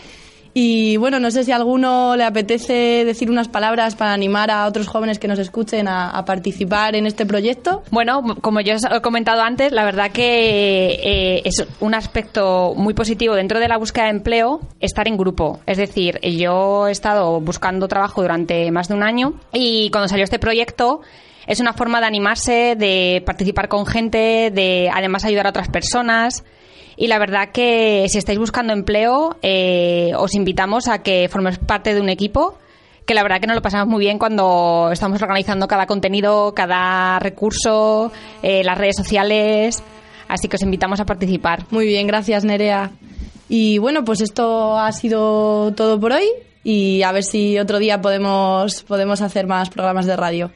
Y 0.53 0.97
bueno, 0.97 1.19
no 1.19 1.31
sé 1.31 1.43
si 1.43 1.51
alguno 1.51 2.15
le 2.15 2.23
apetece 2.23 3.05
decir 3.05 3.31
unas 3.31 3.47
palabras 3.47 3.95
para 3.95 4.13
animar 4.13 4.51
a 4.51 4.67
otros 4.67 4.87
jóvenes 4.87 5.17
que 5.17 5.27
nos 5.27 5.39
escuchen 5.39 5.87
a, 5.87 6.11
a 6.11 6.25
participar 6.25 6.95
en 6.95 7.07
este 7.07 7.25
proyecto. 7.25 7.81
Bueno, 7.89 8.21
como 8.41 8.61
yo 8.61 8.75
os 8.75 8.83
he 8.83 9.01
comentado 9.01 9.41
antes, 9.41 9.71
la 9.71 9.83
verdad 9.83 10.11
que 10.11 10.99
eh, 11.03 11.41
es 11.43 11.65
un 11.79 11.95
aspecto 11.95 12.73
muy 12.75 12.93
positivo 12.93 13.33
dentro 13.33 13.59
de 13.59 13.67
la 13.67 13.77
búsqueda 13.77 14.05
de 14.05 14.11
empleo 14.11 14.61
estar 14.79 15.07
en 15.07 15.17
grupo. 15.17 15.59
Es 15.65 15.77
decir, 15.77 16.19
yo 16.21 16.87
he 16.87 16.91
estado 16.91 17.41
buscando 17.41 17.87
trabajo 17.87 18.21
durante 18.21 18.69
más 18.71 18.89
de 18.89 18.93
un 18.93 19.03
año 19.03 19.33
y 19.51 19.89
cuando 19.89 20.07
salió 20.07 20.23
este 20.23 20.37
proyecto 20.37 21.01
es 21.47 21.59
una 21.59 21.73
forma 21.73 21.99
de 21.99 22.05
animarse, 22.05 22.75
de 22.77 23.23
participar 23.25 23.67
con 23.67 23.85
gente, 23.85 24.51
de 24.53 24.89
además 24.93 25.25
ayudar 25.25 25.47
a 25.47 25.49
otras 25.49 25.69
personas. 25.69 26.43
Y 26.95 27.07
la 27.07 27.19
verdad 27.19 27.49
que 27.51 28.05
si 28.09 28.17
estáis 28.17 28.39
buscando 28.39 28.73
empleo, 28.73 29.37
eh, 29.41 30.11
os 30.17 30.35
invitamos 30.35 30.87
a 30.87 31.01
que 31.01 31.27
forméis 31.29 31.57
parte 31.59 31.93
de 31.93 32.01
un 32.01 32.09
equipo 32.09 32.57
que 33.05 33.13
la 33.13 33.23
verdad 33.23 33.39
que 33.41 33.47
nos 33.47 33.55
lo 33.55 33.61
pasamos 33.61 33.87
muy 33.87 33.99
bien 33.99 34.17
cuando 34.17 34.89
estamos 34.91 35.21
organizando 35.21 35.67
cada 35.67 35.85
contenido, 35.87 36.53
cada 36.53 37.19
recurso, 37.19 38.11
eh, 38.41 38.63
las 38.63 38.77
redes 38.77 38.95
sociales. 38.95 39.83
Así 40.27 40.47
que 40.47 40.55
os 40.55 40.61
invitamos 40.61 40.99
a 40.99 41.05
participar. 41.05 41.65
Muy 41.69 41.85
bien, 41.85 42.07
gracias 42.07 42.45
Nerea. 42.45 42.91
Y 43.49 43.77
bueno, 43.77 44.05
pues 44.05 44.21
esto 44.21 44.77
ha 44.77 44.91
sido 44.91 45.73
todo 45.73 45.99
por 45.99 46.13
hoy 46.13 46.25
y 46.63 47.03
a 47.03 47.11
ver 47.11 47.23
si 47.23 47.59
otro 47.59 47.79
día 47.79 48.01
podemos, 48.01 48.83
podemos 48.83 49.21
hacer 49.21 49.47
más 49.47 49.69
programas 49.69 50.05
de 50.05 50.15
radio. 50.15 50.51